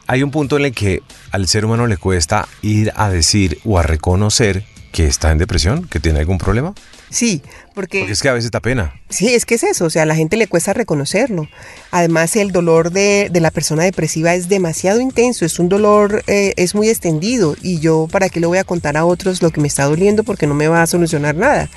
Hay 0.08 0.22
un 0.22 0.30
punto 0.30 0.56
en 0.56 0.64
el 0.64 0.72
que 0.72 1.02
al 1.30 1.46
ser 1.46 1.64
humano 1.66 1.86
le 1.86 1.98
cuesta 1.98 2.48
ir 2.62 2.92
a 2.96 3.10
decir 3.10 3.60
o 3.64 3.78
a 3.78 3.82
reconocer 3.82 4.64
que 4.92 5.06
está 5.06 5.30
en 5.32 5.38
depresión, 5.38 5.86
que 5.86 6.00
tiene 6.00 6.20
algún 6.20 6.38
problema. 6.38 6.74
Sí, 7.10 7.40
porque, 7.74 8.00
porque... 8.00 8.12
es 8.12 8.20
que 8.20 8.28
a 8.28 8.32
veces 8.32 8.50
da 8.50 8.60
pena. 8.60 8.94
Sí, 9.08 9.34
es 9.34 9.46
que 9.46 9.54
es 9.54 9.62
eso, 9.62 9.86
o 9.86 9.90
sea, 9.90 10.02
a 10.02 10.06
la 10.06 10.14
gente 10.14 10.36
le 10.36 10.46
cuesta 10.46 10.72
reconocerlo. 10.72 11.48
Además, 11.90 12.36
el 12.36 12.52
dolor 12.52 12.90
de, 12.90 13.28
de 13.30 13.40
la 13.40 13.50
persona 13.50 13.84
depresiva 13.84 14.34
es 14.34 14.48
demasiado 14.48 15.00
intenso, 15.00 15.44
es 15.44 15.58
un 15.58 15.68
dolor, 15.68 16.22
eh, 16.26 16.52
es 16.56 16.74
muy 16.74 16.88
extendido 16.88 17.56
y 17.62 17.80
yo 17.80 18.08
para 18.10 18.28
qué 18.28 18.40
le 18.40 18.46
voy 18.46 18.58
a 18.58 18.64
contar 18.64 18.96
a 18.96 19.04
otros 19.04 19.42
lo 19.42 19.50
que 19.50 19.60
me 19.60 19.68
está 19.68 19.84
doliendo 19.84 20.22
porque 20.22 20.46
no 20.46 20.54
me 20.54 20.68
va 20.68 20.82
a 20.82 20.86
solucionar 20.86 21.34
nada. 21.34 21.70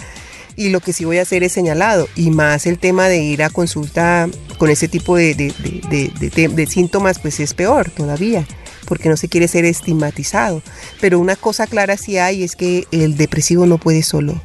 Y 0.58 0.69
lo 0.69 0.82
que 0.82 0.91
sí 0.91 1.06
voy 1.06 1.17
a 1.17 1.21
hacer 1.21 1.43
es 1.43 1.54
señalado, 1.54 2.10
y 2.15 2.30
más 2.30 2.65
el 2.65 2.78
tema 2.78 3.08
de 3.08 3.19
ir 3.19 3.41
a 3.41 3.50
consulta 3.50 4.28
con 4.58 4.69
ese 4.69 4.89
tipo 4.89 5.15
de, 5.15 5.34
de, 5.34 6.12
de, 6.19 6.47
de 6.50 6.65
síntomas, 6.67 7.19
pues 7.19 7.39
es 7.39 7.54
peor 7.54 7.89
todavía 7.89 8.45
porque 8.91 9.08
no 9.08 9.15
se 9.15 9.30
quiere 9.30 9.47
ser 9.47 9.63
estigmatizado. 9.63 10.62
Pero 11.02 11.20
una 11.20 11.36
cosa 11.36 11.68
clara 11.68 11.98
sí 11.98 12.18
hay 12.18 12.44
es 12.44 12.56
que 12.56 12.88
el 12.92 13.18
depresivo 13.18 13.66
no 13.66 13.80
puede 13.80 14.04
solo. 14.04 14.42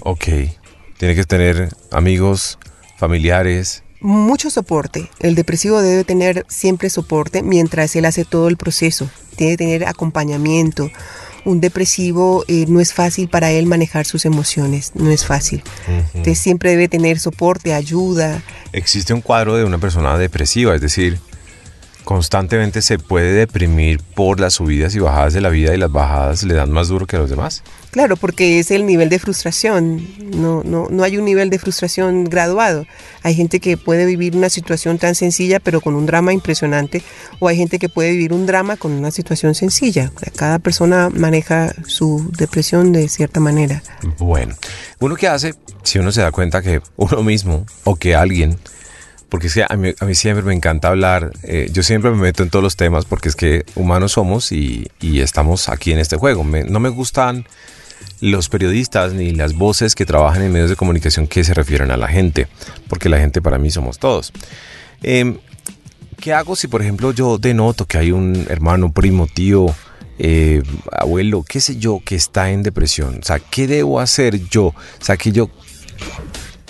Ok. 0.00 0.24
Tiene 0.96 1.14
que 1.14 1.24
tener 1.24 1.70
amigos, 1.90 2.58
familiares. 2.96 3.82
Mucho 4.00 4.48
soporte. 4.48 5.10
El 5.18 5.34
depresivo 5.34 5.82
debe 5.82 6.04
tener 6.04 6.46
siempre 6.48 6.88
soporte 6.88 7.42
mientras 7.42 7.96
él 7.96 8.04
hace 8.04 8.24
todo 8.24 8.48
el 8.48 8.56
proceso. 8.56 9.10
Tiene 9.36 9.54
que 9.54 9.58
tener 9.58 9.86
acompañamiento. 9.86 10.90
Un 11.44 11.60
depresivo 11.60 12.44
eh, 12.48 12.64
no 12.68 12.80
es 12.80 12.94
fácil 12.94 13.28
para 13.28 13.50
él 13.50 13.66
manejar 13.66 14.06
sus 14.06 14.24
emociones, 14.24 14.92
no 14.94 15.10
es 15.10 15.26
fácil. 15.26 15.62
Entonces 15.86 16.38
siempre 16.38 16.70
debe 16.70 16.88
tener 16.88 17.18
soporte, 17.18 17.74
ayuda. 17.74 18.42
Existe 18.72 19.12
un 19.12 19.20
cuadro 19.20 19.56
de 19.56 19.64
una 19.64 19.76
persona 19.76 20.16
depresiva, 20.16 20.74
es 20.74 20.80
decir, 20.80 21.18
constantemente 22.04 22.82
se 22.82 22.98
puede 22.98 23.32
deprimir 23.32 24.00
por 24.14 24.38
las 24.38 24.54
subidas 24.54 24.94
y 24.94 24.98
bajadas 24.98 25.32
de 25.32 25.40
la 25.40 25.48
vida 25.48 25.74
y 25.74 25.78
las 25.78 25.90
bajadas 25.90 26.42
le 26.44 26.54
dan 26.54 26.70
más 26.70 26.88
duro 26.88 27.06
que 27.06 27.16
a 27.16 27.20
los 27.20 27.30
demás. 27.30 27.62
Claro, 27.90 28.16
porque 28.16 28.58
es 28.58 28.70
el 28.70 28.86
nivel 28.86 29.08
de 29.08 29.18
frustración. 29.18 30.06
No, 30.36 30.62
no, 30.64 30.88
no 30.90 31.02
hay 31.04 31.16
un 31.16 31.24
nivel 31.24 31.48
de 31.48 31.58
frustración 31.58 32.24
graduado. 32.24 32.86
Hay 33.22 33.34
gente 33.34 33.60
que 33.60 33.76
puede 33.76 34.04
vivir 34.04 34.36
una 34.36 34.50
situación 34.50 34.98
tan 34.98 35.14
sencilla 35.14 35.60
pero 35.60 35.80
con 35.80 35.94
un 35.94 36.04
drama 36.04 36.32
impresionante 36.32 37.02
o 37.38 37.48
hay 37.48 37.56
gente 37.56 37.78
que 37.78 37.88
puede 37.88 38.10
vivir 38.10 38.32
un 38.32 38.46
drama 38.46 38.76
con 38.76 38.92
una 38.92 39.10
situación 39.10 39.54
sencilla. 39.54 40.10
cada 40.36 40.58
persona 40.58 41.08
maneja 41.10 41.72
su 41.86 42.30
depresión 42.36 42.92
de 42.92 43.08
cierta 43.08 43.40
manera. 43.40 43.82
Bueno, 44.18 44.54
uno 44.98 45.16
que 45.16 45.28
hace, 45.28 45.54
si 45.82 45.98
uno 45.98 46.12
se 46.12 46.20
da 46.20 46.32
cuenta 46.32 46.62
que 46.62 46.80
uno 46.96 47.22
mismo 47.22 47.64
o 47.84 47.96
que 47.96 48.14
alguien 48.14 48.58
porque 49.34 49.48
es 49.48 49.54
que 49.54 49.64
a 49.68 49.76
mí, 49.76 50.14
siempre 50.14 50.44
me 50.44 50.54
encanta 50.54 50.86
hablar, 50.86 51.32
eh, 51.42 51.68
yo 51.72 51.82
siempre 51.82 52.12
me 52.12 52.18
meto 52.18 52.44
en 52.44 52.50
todos 52.50 52.62
los 52.62 52.76
temas 52.76 53.04
porque 53.04 53.28
es 53.28 53.34
que 53.34 53.66
humanos 53.74 54.12
somos 54.12 54.52
y, 54.52 54.88
estamos 55.00 55.68
aquí 55.68 55.90
en 55.90 55.98
este 55.98 56.14
juego. 56.16 56.44
no 56.44 56.78
me 56.78 56.88
gustan 56.88 57.44
los 58.20 58.48
periodistas 58.48 59.12
ni 59.12 59.32
las 59.32 59.54
voces 59.54 59.96
que 59.96 60.06
trabajan 60.06 60.42
en 60.42 60.52
medios 60.52 60.70
de 60.70 60.76
comunicación 60.76 61.26
que 61.26 61.42
se 61.42 61.52
refieren 61.52 61.90
a 61.90 61.96
la 61.96 62.06
gente, 62.06 62.46
porque 62.88 63.08
la 63.08 63.18
gente 63.18 63.42
para 63.42 63.58
mí 63.58 63.72
somos 63.72 63.98
todos. 63.98 64.32
Em, 65.02 65.38
¿Qué 66.20 66.32
hago 66.32 66.54
si, 66.54 66.68
por 66.68 66.80
ejemplo, 66.80 67.10
yo 67.10 67.36
denoto 67.36 67.86
que 67.86 67.98
hay 67.98 68.12
un 68.12 68.46
hermano, 68.48 68.92
primo, 68.92 69.26
tío, 69.26 69.66
eh, 70.20 70.62
abuelo, 70.92 71.42
qué 71.42 71.60
sé 71.60 71.74
yo, 71.74 72.00
que 72.04 72.14
está 72.14 72.52
en 72.52 72.62
depresión? 72.62 73.18
O 73.20 73.24
sea, 73.24 73.40
¿qué 73.40 73.66
debo 73.66 73.98
hacer 73.98 74.48
yo? 74.48 74.66
O 74.66 74.74
sea, 75.00 75.16
que 75.16 75.32
yo... 75.32 75.50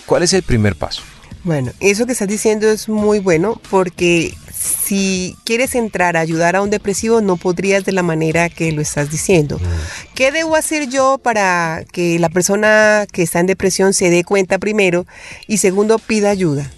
¿Cuál 0.07 0.23
es 0.23 0.33
el 0.33 0.43
primer 0.43 0.77
paso? 0.77 1.03
Bueno, 1.45 1.73
eso 1.81 2.07
que 2.07 2.13
estás 2.13 2.29
diciendo 2.29 2.71
es 2.71 2.89
muy 2.89 3.19
bueno 3.19 3.61
porque 3.71 4.35
si 4.59 5.37
quieres 5.45 5.75
entrar 5.75 6.17
a 6.17 6.21
ayudar 6.21 6.57
a 6.57 6.63
un 6.63 6.71
depresivo 6.71 7.21
no 7.21 7.37
podrías 7.37 7.85
de 7.85 7.93
la 7.93 8.03
manera 8.03 8.49
que 8.49 8.73
lo 8.73 8.81
estás 8.81 9.11
diciendo. 9.11 9.59
Mm. 9.59 10.15
¿Qué 10.15 10.33
debo 10.33 10.57
hacer 10.57 10.89
yo 10.89 11.19
para 11.23 11.85
que 11.93 12.19
la 12.19 12.31
persona 12.31 13.07
que 13.13 13.23
está 13.23 13.41
en 13.41 13.47
depresión 13.47 13.93
se 13.93 14.09
dé 14.09 14.25
cuenta 14.25 14.59
primero 14.59 15.07
y 15.47 15.59
segundo 15.59 15.99
pida 15.99 16.31
ayuda? 16.31 16.71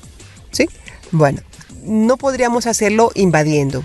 ¿Sí? 0.50 0.68
Bueno, 1.12 1.42
no 1.84 2.16
podríamos 2.16 2.66
hacerlo 2.66 3.12
invadiendo, 3.14 3.84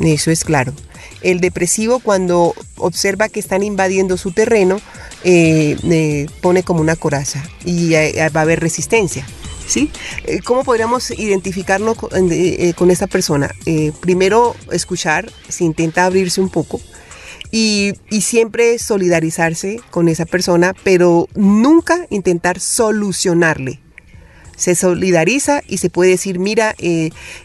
eso 0.00 0.30
es 0.30 0.42
claro. 0.44 0.72
El 1.20 1.40
depresivo 1.40 1.98
cuando 1.98 2.54
observa 2.76 3.28
que 3.28 3.40
están 3.40 3.62
invadiendo 3.62 4.16
su 4.16 4.32
terreno 4.32 4.80
eh, 5.22 5.76
eh, 5.84 6.26
pone 6.40 6.62
como 6.62 6.80
una 6.80 6.96
coraza 6.96 7.42
y 7.64 7.92
va 7.92 8.40
a 8.40 8.42
haber 8.42 8.60
resistencia. 8.60 9.26
¿Sí? 9.66 9.90
Eh, 10.24 10.40
¿Cómo 10.44 10.64
podríamos 10.64 11.10
identificarnos 11.10 11.96
con, 11.96 12.32
eh, 12.32 12.70
eh, 12.70 12.74
esta 12.90 13.06
persona? 13.06 13.50
primero, 14.00 14.54
escuchar, 14.70 15.30
si 15.48 15.64
intenta 15.64 16.04
abrirse 16.04 16.40
un 16.40 16.50
poco. 16.50 16.80
Y, 17.50 17.92
y, 18.10 18.22
siempre 18.22 18.78
solidarizarse 18.78 19.80
con 19.90 20.08
esa 20.08 20.24
persona, 20.24 20.74
pero 20.82 21.28
nunca 21.34 22.06
intentar 22.10 22.58
solucionarle. 22.58 23.80
Se 24.56 24.74
solidariza 24.74 25.62
y 25.68 25.78
se 25.78 25.88
puede 25.88 26.10
decir, 26.10 26.40
mira, 26.40 26.74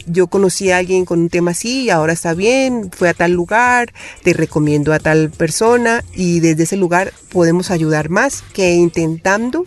yo 0.07 0.27
conocí 0.27 0.71
a 0.71 0.77
alguien 0.77 1.05
con 1.05 1.19
un 1.19 1.29
tema 1.29 1.51
así, 1.51 1.91
ahora 1.91 2.13
está 2.13 2.33
bien, 2.33 2.89
fue 2.91 3.09
a 3.09 3.13
tal 3.13 3.33
lugar, 3.33 3.93
te 4.23 4.33
recomiendo 4.33 4.93
a 4.93 4.99
tal 4.99 5.29
persona 5.29 6.03
y 6.15 6.39
desde 6.39 6.63
ese 6.63 6.77
lugar 6.77 7.13
podemos 7.31 7.69
ayudar 7.69 8.09
más 8.09 8.43
que 8.53 8.73
intentando 8.73 9.63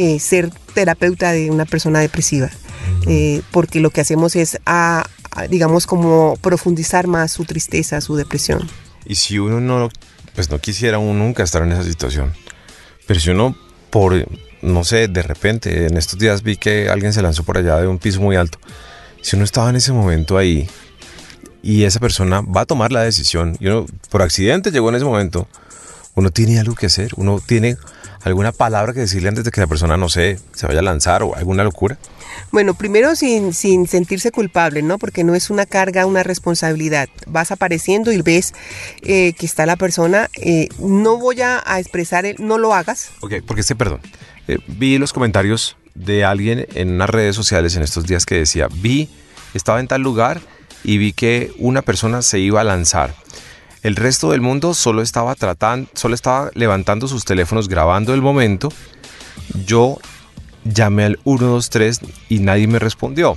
eh, 0.00 0.20
ser 0.20 0.48
terapeuta 0.74 1.32
de 1.32 1.50
una 1.50 1.64
persona 1.64 1.98
depresiva, 1.98 2.48
eh, 3.08 3.42
porque 3.50 3.80
lo 3.80 3.90
que 3.90 4.00
hacemos 4.00 4.36
es, 4.36 4.60
a, 4.64 5.04
digamos, 5.50 5.88
como 5.88 6.36
profundizar 6.40 7.08
más 7.08 7.32
su 7.32 7.44
tristeza, 7.44 8.00
su 8.00 8.14
depresión. 8.14 8.68
Y 9.06 9.16
si 9.16 9.40
uno 9.40 9.58
no, 9.60 9.88
pues 10.36 10.50
no 10.50 10.60
quisiera 10.60 11.00
uno 11.00 11.14
nunca 11.14 11.42
estar 11.42 11.64
en 11.64 11.72
esa 11.72 11.82
situación, 11.82 12.32
pero 13.08 13.18
si 13.18 13.30
uno 13.30 13.56
por, 13.90 14.24
no 14.62 14.84
sé, 14.84 15.08
de 15.08 15.22
repente, 15.24 15.86
en 15.86 15.96
estos 15.96 16.16
días 16.16 16.44
vi 16.44 16.56
que 16.56 16.88
alguien 16.88 17.12
se 17.12 17.20
lanzó 17.20 17.42
por 17.42 17.58
allá 17.58 17.78
de 17.78 17.88
un 17.88 17.98
piso 17.98 18.20
muy 18.20 18.36
alto, 18.36 18.60
si 19.20 19.34
uno 19.34 19.44
estaba 19.44 19.68
en 19.68 19.74
ese 19.74 19.92
momento 19.92 20.38
ahí 20.38 20.70
y 21.60 21.82
esa 21.82 21.98
persona 21.98 22.40
va 22.42 22.60
a 22.60 22.66
tomar 22.66 22.92
la 22.92 23.02
decisión 23.02 23.56
y 23.58 23.66
uno 23.66 23.84
por 24.10 24.22
accidente 24.22 24.70
llegó 24.70 24.90
en 24.90 24.94
ese 24.94 25.04
momento, 25.04 25.48
uno 26.14 26.30
tiene 26.30 26.60
algo 26.60 26.76
que 26.76 26.86
hacer, 26.86 27.10
uno 27.16 27.42
tiene 27.44 27.76
alguna 28.22 28.52
palabra 28.52 28.92
que 28.92 29.00
decirle 29.00 29.28
antes 29.28 29.44
de 29.44 29.50
que 29.50 29.60
la 29.60 29.66
persona, 29.66 29.96
no 29.96 30.08
sé, 30.08 30.38
se 30.54 30.66
vaya 30.66 30.80
a 30.80 30.82
lanzar 30.82 31.22
o 31.22 31.34
alguna 31.34 31.64
locura? 31.64 31.98
Bueno, 32.50 32.74
primero 32.74 33.14
sin, 33.14 33.52
sin 33.52 33.86
sentirse 33.86 34.30
culpable, 34.30 34.82
¿no? 34.82 34.98
Porque 34.98 35.24
no 35.24 35.34
es 35.34 35.50
una 35.50 35.66
carga, 35.66 36.06
una 36.06 36.22
responsabilidad. 36.22 37.08
Vas 37.26 37.50
apareciendo 37.50 38.12
y 38.12 38.22
ves 38.22 38.54
eh, 39.02 39.32
que 39.34 39.46
está 39.46 39.66
la 39.66 39.76
persona. 39.76 40.28
Eh, 40.34 40.68
no 40.78 41.18
voy 41.18 41.42
a, 41.42 41.62
expresar, 41.78 42.26
el, 42.26 42.36
no 42.38 42.58
lo 42.58 42.74
hagas. 42.74 43.10
Ok, 43.20 43.34
porque 43.46 43.60
este, 43.60 43.76
perdón. 43.76 44.00
Eh, 44.46 44.58
vi 44.66 44.98
los 44.98 45.12
comentarios 45.12 45.76
de 45.94 46.24
alguien 46.24 46.66
en 46.74 46.90
unas 46.90 47.10
redes 47.10 47.36
sociales 47.36 47.76
en 47.76 47.82
estos 47.82 48.06
días 48.06 48.24
que 48.24 48.36
decía, 48.36 48.68
vi, 48.72 49.10
estaba 49.52 49.80
en 49.80 49.88
tal 49.88 50.00
lugar 50.00 50.40
y 50.84 50.96
vi 50.98 51.12
que 51.12 51.52
una 51.58 51.82
persona 51.82 52.22
se 52.22 52.38
iba 52.38 52.60
a 52.60 52.64
lanzar. 52.64 53.14
El 53.82 53.96
resto 53.96 54.30
del 54.30 54.40
mundo 54.40 54.74
solo 54.74 55.02
estaba 55.02 55.34
tratando, 55.34 55.88
solo 55.94 56.14
estaba 56.14 56.50
levantando 56.54 57.08
sus 57.08 57.24
teléfonos 57.24 57.68
grabando 57.68 58.14
el 58.14 58.22
momento. 58.22 58.70
Yo 59.66 59.98
llamé 60.64 61.04
al 61.04 61.18
123 61.24 62.00
y 62.28 62.40
nadie 62.40 62.66
me 62.66 62.78
respondió. 62.78 63.36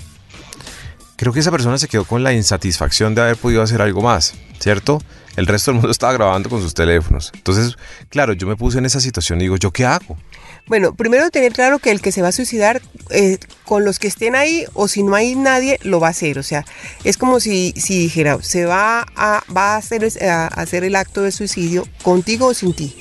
Creo 1.15 1.33
que 1.33 1.39
esa 1.39 1.51
persona 1.51 1.77
se 1.77 1.87
quedó 1.87 2.05
con 2.05 2.23
la 2.23 2.33
insatisfacción 2.33 3.13
de 3.13 3.21
haber 3.21 3.37
podido 3.37 3.61
hacer 3.61 3.81
algo 3.81 4.01
más, 4.01 4.33
¿cierto? 4.59 4.99
el 5.35 5.47
resto 5.47 5.71
del 5.71 5.75
mundo 5.75 5.91
estaba 5.91 6.13
grabando 6.13 6.49
con 6.49 6.61
sus 6.61 6.73
teléfonos. 6.73 7.31
Entonces, 7.33 7.77
claro, 8.09 8.33
yo 8.33 8.47
me 8.47 8.55
puse 8.55 8.79
en 8.79 8.85
esa 8.85 8.99
situación 8.99 9.39
y 9.39 9.43
digo, 9.43 9.57
¿yo 9.57 9.71
qué 9.71 9.85
hago? 9.85 10.17
Bueno, 10.67 10.95
primero 10.95 11.29
tener 11.31 11.51
claro 11.53 11.79
que 11.79 11.91
el 11.91 12.01
que 12.01 12.11
se 12.11 12.21
va 12.21 12.29
a 12.29 12.31
suicidar, 12.31 12.81
eh, 13.09 13.37
con 13.65 13.83
los 13.83 13.99
que 13.99 14.07
estén 14.07 14.35
ahí 14.35 14.65
o 14.73 14.87
si 14.87 15.03
no 15.03 15.15
hay 15.15 15.35
nadie, 15.35 15.79
lo 15.83 15.99
va 15.99 16.07
a 16.07 16.11
hacer. 16.11 16.39
O 16.39 16.43
sea, 16.43 16.65
es 17.03 17.17
como 17.17 17.39
si, 17.39 17.73
si 17.75 17.99
dijera, 17.99 18.41
se 18.41 18.65
va 18.65 19.05
a, 19.15 19.43
va 19.55 19.73
a, 19.73 19.77
hacer, 19.77 20.07
a 20.23 20.47
hacer 20.47 20.83
el 20.83 20.95
acto 20.95 21.21
de 21.21 21.31
suicidio 21.31 21.87
contigo 22.03 22.47
o 22.47 22.53
sin 22.53 22.73
ti. 22.73 22.95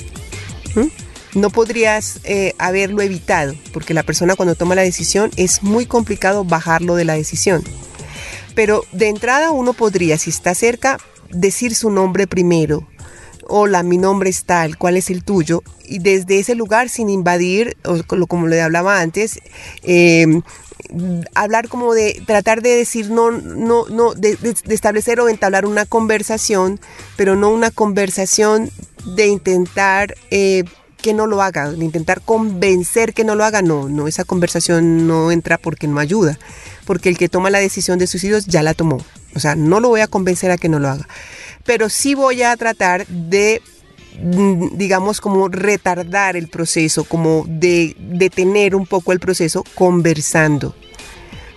No 1.34 1.50
podrías 1.50 2.20
eh, 2.24 2.54
haberlo 2.58 3.02
evitado, 3.02 3.54
porque 3.72 3.94
la 3.94 4.02
persona 4.02 4.34
cuando 4.34 4.56
toma 4.56 4.74
la 4.74 4.82
decisión 4.82 5.30
es 5.36 5.62
muy 5.62 5.86
complicado 5.86 6.44
bajarlo 6.44 6.96
de 6.96 7.04
la 7.04 7.14
decisión. 7.14 7.62
Pero 8.56 8.84
de 8.90 9.08
entrada 9.08 9.52
uno 9.52 9.72
podría, 9.72 10.18
si 10.18 10.30
está 10.30 10.54
cerca, 10.54 10.98
decir 11.28 11.74
su 11.76 11.90
nombre 11.90 12.26
primero. 12.26 12.88
Hola, 13.52 13.82
mi 13.82 13.98
nombre 13.98 14.30
es 14.30 14.44
tal, 14.44 14.78
¿cuál 14.78 14.96
es 14.96 15.10
el 15.10 15.24
tuyo? 15.24 15.64
Y 15.84 15.98
desde 15.98 16.38
ese 16.38 16.54
lugar, 16.54 16.88
sin 16.88 17.10
invadir, 17.10 17.76
como 18.28 18.46
le 18.46 18.62
hablaba 18.62 19.00
antes, 19.00 19.40
em, 19.82 20.42
hablar 21.34 21.68
como 21.68 21.92
de 21.92 22.22
tratar 22.28 22.62
de 22.62 22.76
decir 22.76 23.10
no 23.10 23.32
no 23.32 23.88
no 23.88 24.14
de, 24.14 24.38
establecer 24.68 25.18
o 25.18 25.28
entablar 25.28 25.66
una 25.66 25.84
conversación 25.84 26.80
pero 27.16 27.36
no 27.36 27.50
una 27.50 27.70
conversación 27.70 28.70
de 29.16 29.26
intentar 29.26 30.14
eh, 30.30 30.62
que 31.02 31.12
no 31.12 31.26
lo 31.26 31.42
haga 31.42 31.72
de 31.72 31.84
intentar 31.84 32.20
convencer 32.20 33.14
que 33.14 33.24
no 33.24 33.34
lo 33.34 33.44
haga. 33.44 33.62
No 33.62 33.88
no 33.88 34.06
esa 34.06 34.22
conversación 34.22 35.08
no 35.08 35.32
entra 35.32 35.58
porque 35.58 35.88
no 35.88 35.98
ayuda 35.98 36.38
porque 36.84 37.08
el 37.08 37.18
que 37.18 37.28
toma 37.28 37.50
la 37.50 37.58
decisión 37.58 37.98
de 37.98 38.06
suicidios 38.06 38.46
ya 38.46 38.62
la 38.62 38.74
tomó. 38.74 38.98
O 39.34 39.40
sea 39.40 39.56
no 39.56 39.80
lo 39.80 39.88
voy 39.88 40.02
a 40.02 40.06
convencer 40.06 40.52
a 40.52 40.56
que 40.56 40.68
no 40.68 40.78
lo 40.78 40.88
haga 40.88 41.08
pero 41.64 41.88
sí 41.88 42.14
voy 42.14 42.42
a 42.42 42.56
tratar 42.56 43.06
de 43.06 43.62
mm, 44.22 44.76
digamos 44.76 45.20
como 45.20 45.48
retardar 45.48 46.36
el 46.36 46.48
proceso, 46.48 47.04
como 47.04 47.44
de 47.46 47.96
detener 47.98 48.74
un 48.74 48.86
poco 48.86 49.12
el 49.12 49.20
proceso 49.20 49.64
conversando. 49.74 50.74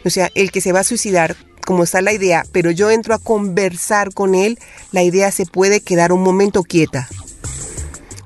O 0.05 0.09
sea, 0.09 0.29
el 0.35 0.51
que 0.51 0.61
se 0.61 0.71
va 0.71 0.81
a 0.81 0.83
suicidar, 0.83 1.35
como 1.65 1.83
está 1.83 2.01
la 2.01 2.13
idea, 2.13 2.45
pero 2.51 2.71
yo 2.71 2.91
entro 2.91 3.13
a 3.13 3.19
conversar 3.19 4.13
con 4.13 4.35
él, 4.35 4.59
la 4.91 5.03
idea 5.03 5.31
se 5.31 5.45
puede 5.45 5.81
quedar 5.81 6.11
un 6.11 6.21
momento 6.21 6.63
quieta. 6.63 7.07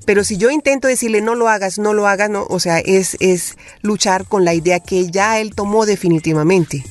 Pero 0.05 0.23
si 0.23 0.37
yo 0.37 0.49
intento 0.49 0.87
decirle 0.87 1.21
no 1.21 1.35
lo 1.35 1.49
hagas, 1.49 1.79
no 1.79 1.93
lo 1.93 2.07
hagas, 2.07 2.29
no, 2.29 2.45
o 2.49 2.59
sea, 2.59 2.79
es, 2.79 3.17
es 3.19 3.57
luchar 3.81 4.25
con 4.25 4.45
la 4.45 4.53
idea 4.53 4.79
que 4.79 5.11
ya 5.11 5.39
él 5.39 5.53
tomó 5.53 5.85
definitivamente. 5.85 6.85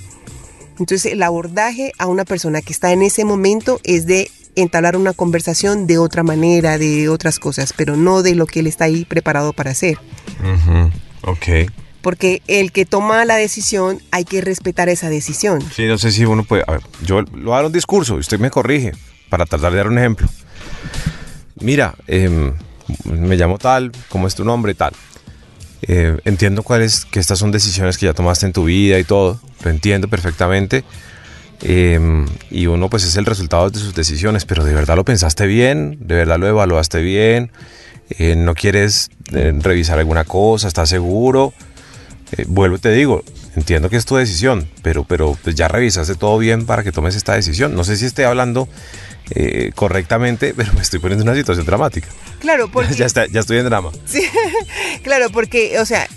Entonces 0.79 1.13
el 1.13 1.23
abordaje 1.23 1.93
a 1.99 2.07
una 2.07 2.27
persona 2.27 2.61
que 2.61 2.75
está 2.75 2.93
en 2.93 3.01
ese 3.01 3.25
momento 3.25 3.81
es 3.85 4.07
de 4.07 4.31
entablar 4.57 4.97
una 4.97 5.13
conversación 5.13 5.87
de 5.87 5.99
otra 5.99 6.23
manera, 6.23 6.79
de 6.79 7.09
otras 7.09 7.39
cosas, 7.39 7.73
pero 7.77 7.97
no 7.97 8.23
de 8.23 8.35
lo 8.35 8.47
que 8.47 8.61
él 8.61 8.67
está 8.67 8.87
ahí 8.87 9.05
preparado 9.05 9.53
para 9.53 9.71
hacer. 9.71 9.99
Ok. 11.23 11.71
Porque 12.01 12.43
el 12.47 12.73
que 12.73 12.87
toma 12.87 13.25
la 13.25 13.37
decisión 13.37 14.01
hay 14.11 14.25
que 14.25 14.41
respetar 14.41 14.89
esa 14.89 15.11
decisión. 15.11 15.61
Sí, 15.75 15.87
no 15.87 15.99
sé 15.99 16.11
si 16.11 16.25
uno 16.25 16.45
puede. 16.45 16.65
A 16.67 16.73
ver, 16.73 16.81
yo 17.03 17.23
lo 17.23 17.55
hago 17.55 17.67
un 17.67 17.73
discurso 17.73 18.17
y 18.17 18.21
usted 18.21 18.39
me 18.39 18.51
corrige 18.51 18.93
para 19.29 19.45
tratar 19.45 19.73
de 19.73 19.77
dar 19.77 19.89
un 19.89 19.99
ejemplo. 19.99 20.29
Mira, 21.61 21.95
em, 22.07 22.53
me 23.05 23.37
llamo 23.37 23.59
tal, 23.59 23.93
¿cómo 24.09 24.27
es 24.27 24.35
tu 24.35 24.45
nombre? 24.45 24.75
Tal. 24.75 24.93
Eh, 25.83 26.17
entiendo 26.25 26.63
cuáles, 26.63 27.05
que 27.05 27.21
estas 27.21 27.39
son 27.39 27.51
decisiones 27.51 27.99
que 27.99 28.07
ya 28.07 28.15
tomaste 28.15 28.47
en 28.47 28.53
tu 28.53 28.65
vida 28.65 28.99
y 28.99 29.05
todo. 29.05 29.41
Lo 29.65 29.71
entiendo 29.71 30.09
perfectamente 30.09 30.85
Em, 31.63 32.27
y 32.51 32.67
uno 32.67 32.91
pues 32.91 33.05
es 33.05 33.17
el 33.17 33.25
resultado 33.25 33.71
de 33.71 33.79
sus 33.79 33.95
decisiones, 33.95 34.45
pero 34.45 34.65
de 34.65 34.75
verdad 34.75 34.97
lo 34.97 35.05
pensaste 35.05 35.47
bien, 35.47 35.99
de 36.01 36.15
verdad 36.15 36.39
lo 36.39 36.47
evaluaste 36.47 37.01
bien, 37.01 37.51
eh, 38.11 38.37
no 38.37 38.55
quieres 38.55 39.11
eh, 39.33 39.53
revisar 39.59 39.99
alguna 39.99 40.25
cosa, 40.25 40.69
estás 40.69 40.89
seguro. 40.89 41.53
Eh, 42.37 42.45
vuelvo 42.47 42.77
y 42.77 42.81
te 42.81 42.91
digo, 42.93 43.25
entiendo 43.55 43.89
que 43.89 43.97
es 43.97 44.05
tu 44.05 44.17
decisión, 44.17 44.69
pero, 44.83 45.05
pero 45.05 45.37
pues 45.43 45.55
ya 45.55 45.69
revisaste 45.69 46.15
todo 46.15 46.39
bien 46.39 46.67
para 46.67 46.83
que 46.83 46.93
tomes 46.93 47.15
esta 47.17 47.35
decisión. 47.35 47.75
No 47.75 47.85
sé 47.85 47.97
si 47.97 48.07
esté 48.07 48.25
hablando 48.25 48.69
correctamente, 49.75 50.55
pero 50.57 50.73
me 50.73 50.83
estoy 50.83 51.01
poniendo 51.01 51.23
en 51.23 51.31
una 51.31 51.39
situación 51.39 51.67
dramática. 51.67 52.09
Claro, 52.41 52.69
porque... 52.73 52.95
ya, 52.95 53.07
está, 53.07 53.27
ya 53.27 53.41
estoy 53.41 53.59
en 53.59 53.65
drama. 53.65 53.91
Sí, 54.05 54.23
claro, 55.03 55.31
porque, 55.31 55.79
o 55.81 55.87
sea, 55.87 56.09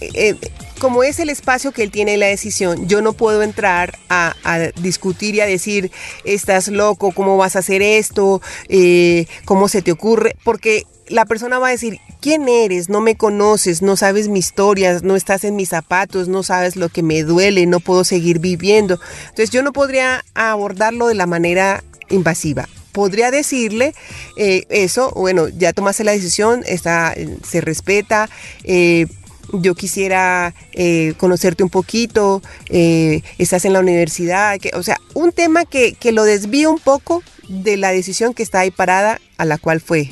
como 0.79 1.03
es 1.03 1.19
el 1.19 1.29
espacio 1.29 1.71
que 1.71 1.83
él 1.83 1.91
tiene 1.91 2.17
la 2.17 2.25
decisión, 2.25 2.87
yo 2.87 3.01
no 3.01 3.13
puedo 3.13 3.43
entrar 3.43 3.97
a, 4.09 4.33
discutir 4.81 5.35
y 5.35 5.41
a 5.41 5.45
decir, 5.45 5.91
estás 6.23 6.69
loco, 6.69 7.11
¿cómo 7.11 7.37
vas 7.37 7.55
a 7.55 7.59
hacer 7.59 7.81
esto? 7.81 8.41
Eh, 8.67 9.27
¿Cómo 9.45 9.67
se 9.67 9.81
te 9.81 9.91
ocurre? 9.91 10.35
Porque 10.43 10.83
la 11.07 11.25
persona 11.25 11.59
va 11.59 11.67
a 11.67 11.71
decir, 11.71 11.99
¿quién 12.21 12.47
eres? 12.47 12.89
No 12.89 13.01
me 13.01 13.15
conoces, 13.15 13.81
no 13.81 13.95
sabes 13.95 14.27
mi 14.27 14.39
historia, 14.39 14.99
no 15.03 15.15
estás 15.15 15.43
en 15.43 15.55
mis 15.55 15.69
zapatos, 15.69 16.27
no 16.27 16.43
sabes 16.43 16.75
lo 16.75 16.89
que 16.89 17.03
me 17.03 17.23
duele, 17.23 17.65
no 17.65 17.79
puedo 17.79 18.03
seguir 18.03 18.39
viviendo. 18.39 18.99
Entonces 19.23 19.49
yo 19.51 19.61
no 19.63 19.73
podría 19.73 20.23
abordarlo 20.33 21.07
de 21.07 21.15
la 21.15 21.25
manera 21.25 21.83
invasiva 22.09 22.67
podría 22.91 23.29
decirle 23.29 23.93
eh, 24.35 24.63
eso, 24.69 25.11
bueno, 25.15 25.47
ya 25.47 25.73
tomaste 25.73 26.03
la 26.03 26.11
decisión, 26.11 26.63
está, 26.65 27.15
se 27.47 27.61
respeta, 27.61 28.27
eh, 28.63 29.05
yo 29.53 29.75
quisiera 29.75 30.53
eh, 30.73 31.13
conocerte 31.17 31.63
un 31.63 31.69
poquito, 31.69 32.41
eh, 32.69 33.21
estás 33.37 33.65
en 33.65 33.73
la 33.73 33.79
universidad, 33.79 34.59
que, 34.59 34.71
o 34.75 34.83
sea, 34.83 34.97
un 35.13 35.31
tema 35.31 35.65
que, 35.65 35.95
lo 36.11 36.23
desvía 36.23 36.69
un 36.69 36.79
poco 36.79 37.23
de 37.47 37.77
la 37.77 37.91
decisión 37.91 38.33
que 38.33 38.43
está 38.43 38.61
ahí 38.61 38.71
parada 38.71 39.19
a 39.37 39.45
la 39.45 39.57
cual 39.57 39.79
fue 39.79 40.11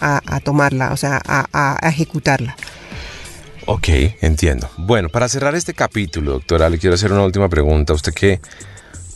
a, 0.00 0.40
tomarla, 0.40 0.92
o 0.92 0.96
sea, 0.98 1.20
a, 1.24 1.88
ejecutarla. 1.88 2.56
Ok, 3.66 3.88
entiendo. 4.20 4.68
Bueno, 4.76 5.08
para 5.08 5.28
cerrar 5.30 5.54
este 5.54 5.72
capítulo, 5.72 6.32
doctora, 6.32 6.68
le 6.68 6.78
quiero 6.78 6.94
hacer 6.94 7.10
una 7.10 7.22
última 7.22 7.48
pregunta. 7.48 7.94
Usted 7.94 8.12
que 8.12 8.40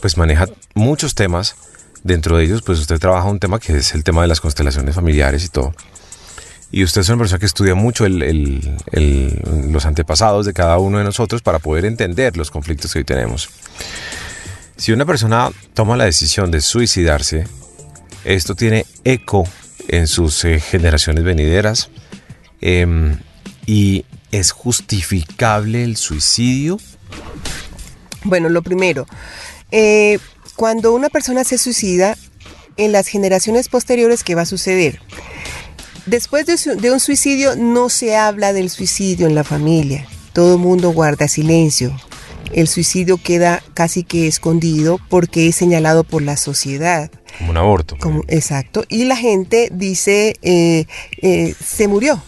pues 0.01 0.17
maneja 0.17 0.47
muchos 0.73 1.13
temas, 1.13 1.55
dentro 2.03 2.37
de 2.37 2.45
ellos 2.45 2.63
pues 2.63 2.79
usted 2.79 2.97
trabaja 2.97 3.27
un 3.27 3.39
tema 3.39 3.59
que 3.59 3.77
es 3.77 3.93
el 3.93 4.03
tema 4.03 4.23
de 4.23 4.27
las 4.27 4.41
constelaciones 4.41 4.95
familiares 4.95 5.45
y 5.45 5.49
todo. 5.49 5.75
Y 6.71 6.83
usted 6.83 7.01
es 7.01 7.09
una 7.09 7.17
persona 7.17 7.39
que 7.39 7.47
estudia 7.47 7.75
mucho 7.75 8.05
los 8.07 9.85
antepasados 9.85 10.45
de 10.45 10.53
cada 10.53 10.77
uno 10.77 10.99
de 10.99 11.03
nosotros 11.03 11.41
para 11.41 11.59
poder 11.59 11.85
entender 11.85 12.37
los 12.37 12.51
conflictos 12.51 12.93
que 12.93 12.99
hoy 12.99 13.05
tenemos. 13.05 13.49
Si 14.77 14.91
una 14.91 15.05
persona 15.05 15.51
toma 15.73 15.97
la 15.97 16.05
decisión 16.05 16.51
de 16.51 16.61
suicidarse, 16.61 17.47
esto 18.23 18.55
tiene 18.55 18.85
eco 19.03 19.47
en 19.87 20.07
sus 20.07 20.45
eh, 20.45 20.59
generaciones 20.59 21.23
venideras 21.23 21.89
em, 22.61 23.17
y 23.65 24.05
es 24.31 24.51
justificable 24.51 25.83
el 25.83 25.97
suicidio. 25.97 26.79
Bueno, 28.23 28.49
lo 28.49 28.61
primero, 28.61 29.07
eh, 29.71 30.19
cuando 30.55 30.93
una 30.93 31.09
persona 31.09 31.43
se 31.43 31.57
suicida, 31.57 32.15
en 32.79 32.93
las 32.93 33.07
generaciones 33.07 33.67
posteriores, 33.67 34.23
¿qué 34.23 34.35
va 34.35 34.43
a 34.43 34.45
suceder? 34.45 35.01
Después 36.09 36.47
de, 36.47 36.91
un 36.91 36.99
suicidio 36.99 37.55
no 37.55 37.87
se 37.87 38.17
habla 38.17 38.51
del 38.51 38.71
suicidio 38.71 39.27
en 39.27 39.35
la 39.35 39.43
familia. 39.43 40.07
Todo 40.33 40.55
el 40.55 40.59
mundo 40.59 40.91
guarda 40.91 41.27
silencio. 41.27 41.95
El 42.51 42.67
suicidio 42.67 43.17
queda 43.21 43.61
casi 43.75 44.03
que 44.03 44.25
escondido 44.25 44.99
porque 45.07 45.47
es 45.47 45.55
señalado 45.55 46.03
por 46.03 46.23
la 46.23 46.35
sociedad. 46.35 47.11
Como 47.37 47.51
un 47.51 47.57
aborto. 47.57 47.95
Como, 47.99 48.23
exacto. 48.27 48.85
Y 48.89 49.05
la 49.05 49.15
gente 49.15 49.69
dice, 49.71 50.35
eh, 50.41 50.85
eh, 51.21 51.53
se 51.63 51.87
murió. 51.87 52.19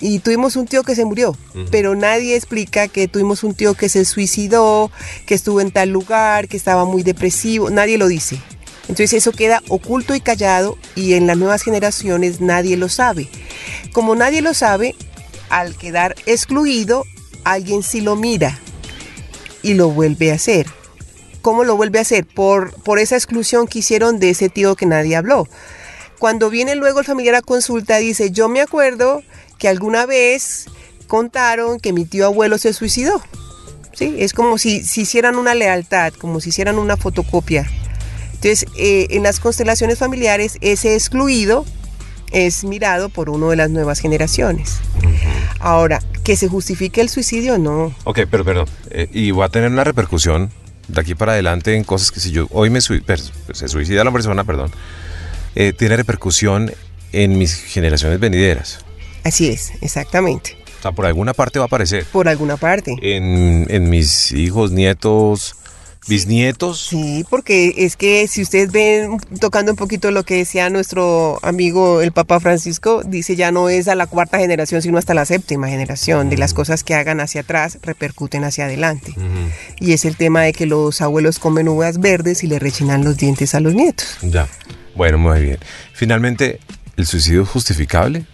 Y 0.00 0.20
tuvimos 0.20 0.56
un 0.56 0.66
tío 0.66 0.84
que 0.84 0.94
se 0.94 1.04
murió, 1.04 1.36
pero 1.70 1.94
nadie 1.94 2.34
explica 2.34 2.88
que 2.88 3.08
tuvimos 3.08 3.42
un 3.42 3.54
tío 3.54 3.74
que 3.74 3.88
se 3.88 4.04
suicidó, 4.04 4.90
que 5.26 5.34
estuvo 5.34 5.60
en 5.60 5.70
tal 5.70 5.90
lugar, 5.90 6.48
que 6.48 6.56
estaba 6.56 6.84
muy 6.84 7.02
depresivo. 7.02 7.70
Nadie 7.70 7.96
lo 7.96 8.06
dice. 8.06 8.38
Entonces 8.88 9.14
eso 9.14 9.32
queda 9.32 9.62
oculto 9.68 10.14
y 10.14 10.20
callado 10.20 10.76
y 10.94 11.14
en 11.14 11.26
las 11.26 11.38
nuevas 11.38 11.62
generaciones 11.62 12.40
nadie 12.40 12.76
lo 12.76 12.88
sabe. 12.88 13.28
Como 13.92 14.14
nadie 14.14 14.42
lo 14.42 14.52
sabe, 14.52 14.94
al 15.48 15.76
quedar 15.76 16.14
excluido, 16.26 17.04
alguien 17.44 17.82
sí 17.82 18.00
lo 18.00 18.16
mira 18.16 18.58
y 19.62 19.74
lo 19.74 19.88
vuelve 19.88 20.32
a 20.32 20.34
hacer. 20.34 20.66
¿Cómo 21.40 21.64
lo 21.64 21.76
vuelve 21.76 21.98
a 21.98 22.02
hacer? 22.02 22.26
Por, 22.26 22.74
por 22.82 22.98
esa 22.98 23.16
exclusión 23.16 23.66
que 23.66 23.78
hicieron 23.78 24.18
de 24.18 24.30
ese 24.30 24.48
tío 24.48 24.76
que 24.76 24.86
nadie 24.86 25.16
habló. 25.16 25.48
Cuando 26.18 26.50
viene 26.50 26.74
luego 26.74 27.00
el 27.00 27.06
familiar 27.06 27.34
a 27.34 27.42
consulta, 27.42 27.98
dice, 27.98 28.30
yo 28.30 28.48
me 28.48 28.60
acuerdo 28.60 29.22
que 29.58 29.68
alguna 29.68 30.06
vez 30.06 30.66
contaron 31.06 31.80
que 31.80 31.92
mi 31.92 32.04
tío 32.04 32.26
abuelo 32.26 32.58
se 32.58 32.72
suicidó. 32.72 33.22
¿Sí? 33.92 34.16
Es 34.18 34.32
como 34.32 34.58
si, 34.58 34.82
si 34.82 35.02
hicieran 35.02 35.36
una 35.36 35.54
lealtad, 35.54 36.12
como 36.14 36.40
si 36.40 36.48
hicieran 36.48 36.78
una 36.78 36.96
fotocopia 36.96 37.70
entonces, 38.44 38.68
eh, 38.76 39.06
en 39.08 39.22
las 39.22 39.40
constelaciones 39.40 39.98
familiares, 39.98 40.58
ese 40.60 40.94
excluido 40.94 41.64
es 42.30 42.62
mirado 42.64 43.08
por 43.08 43.30
una 43.30 43.48
de 43.48 43.56
las 43.56 43.70
nuevas 43.70 44.00
generaciones. 44.00 44.80
Ahora, 45.60 46.02
que 46.24 46.36
se 46.36 46.48
justifique 46.48 47.00
el 47.00 47.08
suicidio, 47.08 47.56
no. 47.56 47.94
Ok, 48.04 48.20
pero 48.30 48.44
perdón, 48.44 48.66
eh, 48.90 49.08
y 49.14 49.30
va 49.30 49.46
a 49.46 49.48
tener 49.48 49.70
una 49.70 49.82
repercusión 49.82 50.50
de 50.88 51.00
aquí 51.00 51.14
para 51.14 51.32
adelante 51.32 51.74
en 51.74 51.84
cosas 51.84 52.10
que 52.12 52.20
si 52.20 52.32
yo 52.32 52.46
hoy 52.50 52.68
me 52.68 52.82
se 52.82 53.68
suicida 53.68 54.04
la 54.04 54.12
persona, 54.12 54.44
perdón, 54.44 54.70
eh, 55.54 55.72
tiene 55.72 55.96
repercusión 55.96 56.70
en 57.12 57.38
mis 57.38 57.54
generaciones 57.54 58.20
venideras. 58.20 58.84
Así 59.22 59.48
es, 59.48 59.72
exactamente. 59.80 60.58
O 60.80 60.82
sea, 60.82 60.92
por 60.92 61.06
alguna 61.06 61.32
parte 61.32 61.58
va 61.58 61.64
a 61.64 61.66
aparecer. 61.66 62.04
Por 62.12 62.28
alguna 62.28 62.58
parte. 62.58 62.94
En, 63.00 63.66
en 63.70 63.88
mis 63.88 64.32
hijos, 64.32 64.70
nietos, 64.70 65.56
bisnietos. 66.08 66.86
Sí, 66.88 67.24
porque 67.28 67.74
es 67.78 67.96
que 67.96 68.26
si 68.28 68.42
ustedes 68.42 68.70
ven, 68.72 69.18
tocando 69.40 69.72
un 69.72 69.76
poquito 69.76 70.10
lo 70.10 70.24
que 70.24 70.36
decía 70.36 70.70
nuestro 70.70 71.38
amigo 71.42 72.00
el 72.00 72.12
Papa 72.12 72.40
Francisco, 72.40 73.02
dice 73.04 73.36
ya 73.36 73.52
no 73.52 73.68
es 73.68 73.88
a 73.88 73.94
la 73.94 74.06
cuarta 74.06 74.38
generación, 74.38 74.82
sino 74.82 74.98
hasta 74.98 75.14
la 75.14 75.24
séptima 75.24 75.68
generación. 75.68 76.30
De 76.30 76.36
las 76.36 76.54
cosas 76.54 76.84
que 76.84 76.94
hagan 76.94 77.20
hacia 77.20 77.42
atrás 77.42 77.78
repercuten 77.82 78.44
hacia 78.44 78.64
adelante. 78.64 79.14
Y 79.80 79.92
es 79.92 80.04
el 80.04 80.16
tema 80.16 80.42
de 80.42 80.52
que 80.52 80.66
los 80.66 81.00
abuelos 81.00 81.38
comen 81.38 81.68
uvas 81.68 81.98
verdes 81.98 82.44
y 82.44 82.46
le 82.46 82.58
rechinan 82.58 83.04
los 83.04 83.16
dientes 83.16 83.54
a 83.54 83.60
los 83.60 83.74
nietos. 83.74 84.16
Ya. 84.22 84.48
Bueno, 84.94 85.18
muy 85.18 85.42
bien. 85.42 85.58
Finalmente, 85.92 86.60
¿el 86.96 87.06
suicidio 87.06 87.42
es 87.42 87.48
justificable? 87.48 88.26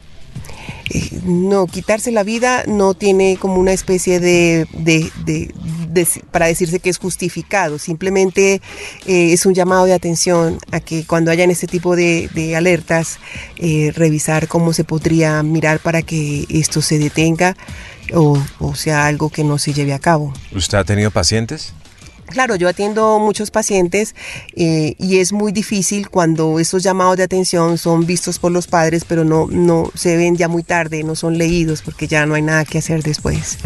No, 1.24 1.66
quitarse 1.66 2.11
la 2.11 2.22
vida 2.22 2.64
no 2.66 2.94
tiene 2.94 3.37
como 3.40 3.57
una 3.57 3.72
especie 3.72 4.20
de 4.20 4.66
para 6.31 6.46
decirse 6.46 6.81
que 6.81 6.90
es 6.90 6.98
justificado, 6.98 7.79
simplemente 7.79 8.61
eh, 9.07 9.33
es 9.33 9.46
un 9.46 9.55
llamado 9.55 9.85
de 9.85 9.94
atención 9.94 10.59
a 10.70 10.81
que 10.81 11.05
cuando 11.05 11.31
hayan 11.31 11.50
este 11.50 11.66
tipo 11.66 11.96
de, 11.96 12.29
alertas, 12.57 13.18
eh, 13.57 13.92
revisar 13.94 14.48
cómo 14.48 14.72
se 14.72 14.85
podría 14.85 15.42
mirar 15.42 15.81
para 15.81 16.03
que 16.03 16.46
esto 16.48 16.83
se 16.83 16.98
detenga 16.98 17.57
o, 18.14 18.42
o 18.59 18.74
sea 18.74 19.07
algo 19.07 19.31
que 19.31 19.44
no 19.44 19.59
se 19.59 19.72
lleve 19.72 19.92
a 19.92 19.98
cabo. 19.98 20.33
¿Usted 20.53 20.79
ha 20.79 20.85
tenido 20.85 21.11
pacientes? 21.11 21.72
Claro, 22.31 22.57
yo 22.57 22.69
atiendo 22.69 23.19
muchos 23.19 23.51
pacientes 23.51 24.14
eh, 24.55 24.95
y 24.99 25.19
es 25.19 25.33
muy 25.33 25.53
difícil 25.53 26.09
cuando 26.09 26.59
estos 26.59 26.83
llamados 26.83 27.16
de 27.16 27.25
atención 27.25 27.79
son 27.79 28.07
vistos 28.07 28.38
por 28.38 28.53
los 28.53 28.66
padres, 28.66 29.05
pero 29.07 29.25
no, 29.25 29.47
no 29.51 29.90
se 29.95 30.16
ven 30.16 30.37
ya 30.37 30.49
muy 30.49 30.62
tarde, 30.62 31.03
no 31.03 31.16
son 31.16 31.38
leídos 31.38 31.83
porque 31.83 32.07
ya 32.07 32.27
no 32.27 32.35
hay 32.35 32.43
nada 32.43 32.64
que 32.64 32.79
hacer 32.79 33.03
después. 33.03 33.59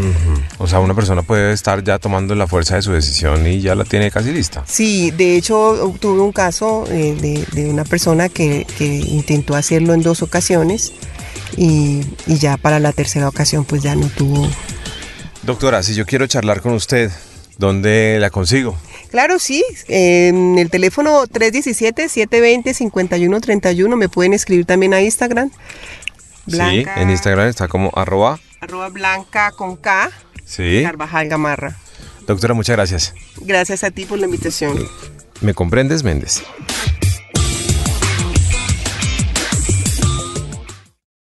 O 0.58 0.66
sea, 0.66 0.80
una 0.80 0.94
persona 0.94 1.22
puede 1.22 1.52
estar 1.52 1.84
ya 1.84 1.98
tomando 1.98 2.34
la 2.34 2.46
fuerza 2.46 2.76
de 2.76 2.82
su 2.82 2.92
decisión 2.92 3.46
y 3.46 3.60
ya 3.60 3.74
la 3.74 3.84
tiene 3.84 4.10
casi 4.10 4.32
lista. 4.32 4.64
Sí, 4.66 5.10
de 5.10 5.36
hecho 5.36 5.94
tuve 6.00 6.20
un 6.20 6.32
caso 6.32 6.84
eh, 6.88 7.16
de, 7.20 7.46
de, 7.52 7.70
una 7.70 7.84
persona 7.84 8.28
que, 8.28 8.66
que, 8.78 8.86
intentó 8.86 9.54
hacerlo 9.54 9.94
en 9.94 10.02
dos 10.02 10.22
ocasiones 10.22 10.92
y, 11.56 12.02
y 12.26 12.38
ya 12.38 12.56
para 12.56 12.78
la 12.78 12.92
tercera 12.92 13.28
ocasión 13.28 13.64
pues 13.64 13.82
ya 13.82 13.94
no 13.94 14.08
tuvo. 14.08 14.48
Doctora, 15.42 15.82
si 15.82 15.94
yo 15.94 16.06
quiero 16.06 16.26
charlar 16.26 16.62
con 16.62 16.72
usted, 16.72 17.10
¿Dónde 17.58 18.18
la 18.20 18.30
consigo? 18.30 18.76
Claro, 19.10 19.38
sí. 19.38 19.62
En 19.88 20.58
el 20.58 20.70
teléfono 20.70 21.26
317-720-5131 21.26 23.96
me 23.96 24.08
pueden 24.08 24.32
escribir 24.32 24.66
también 24.66 24.94
a 24.94 25.00
Instagram. 25.00 25.50
Blanca, 26.46 26.94
sí, 26.96 27.00
en 27.00 27.10
Instagram 27.10 27.48
está 27.48 27.68
como 27.68 27.92
arroba. 27.94 28.40
Arroba 28.60 28.88
blanca 28.88 29.52
con 29.52 29.76
K. 29.76 30.10
Sí. 30.44 30.82
Carvajal 30.82 31.28
Gamarra. 31.28 31.76
Doctora, 32.26 32.54
muchas 32.54 32.76
gracias. 32.76 33.14
Gracias 33.40 33.84
a 33.84 33.90
ti 33.90 34.04
por 34.04 34.18
la 34.18 34.26
invitación. 34.26 34.76
¿Me 35.40 35.54
comprendes, 35.54 36.02
Méndez? 36.02 36.42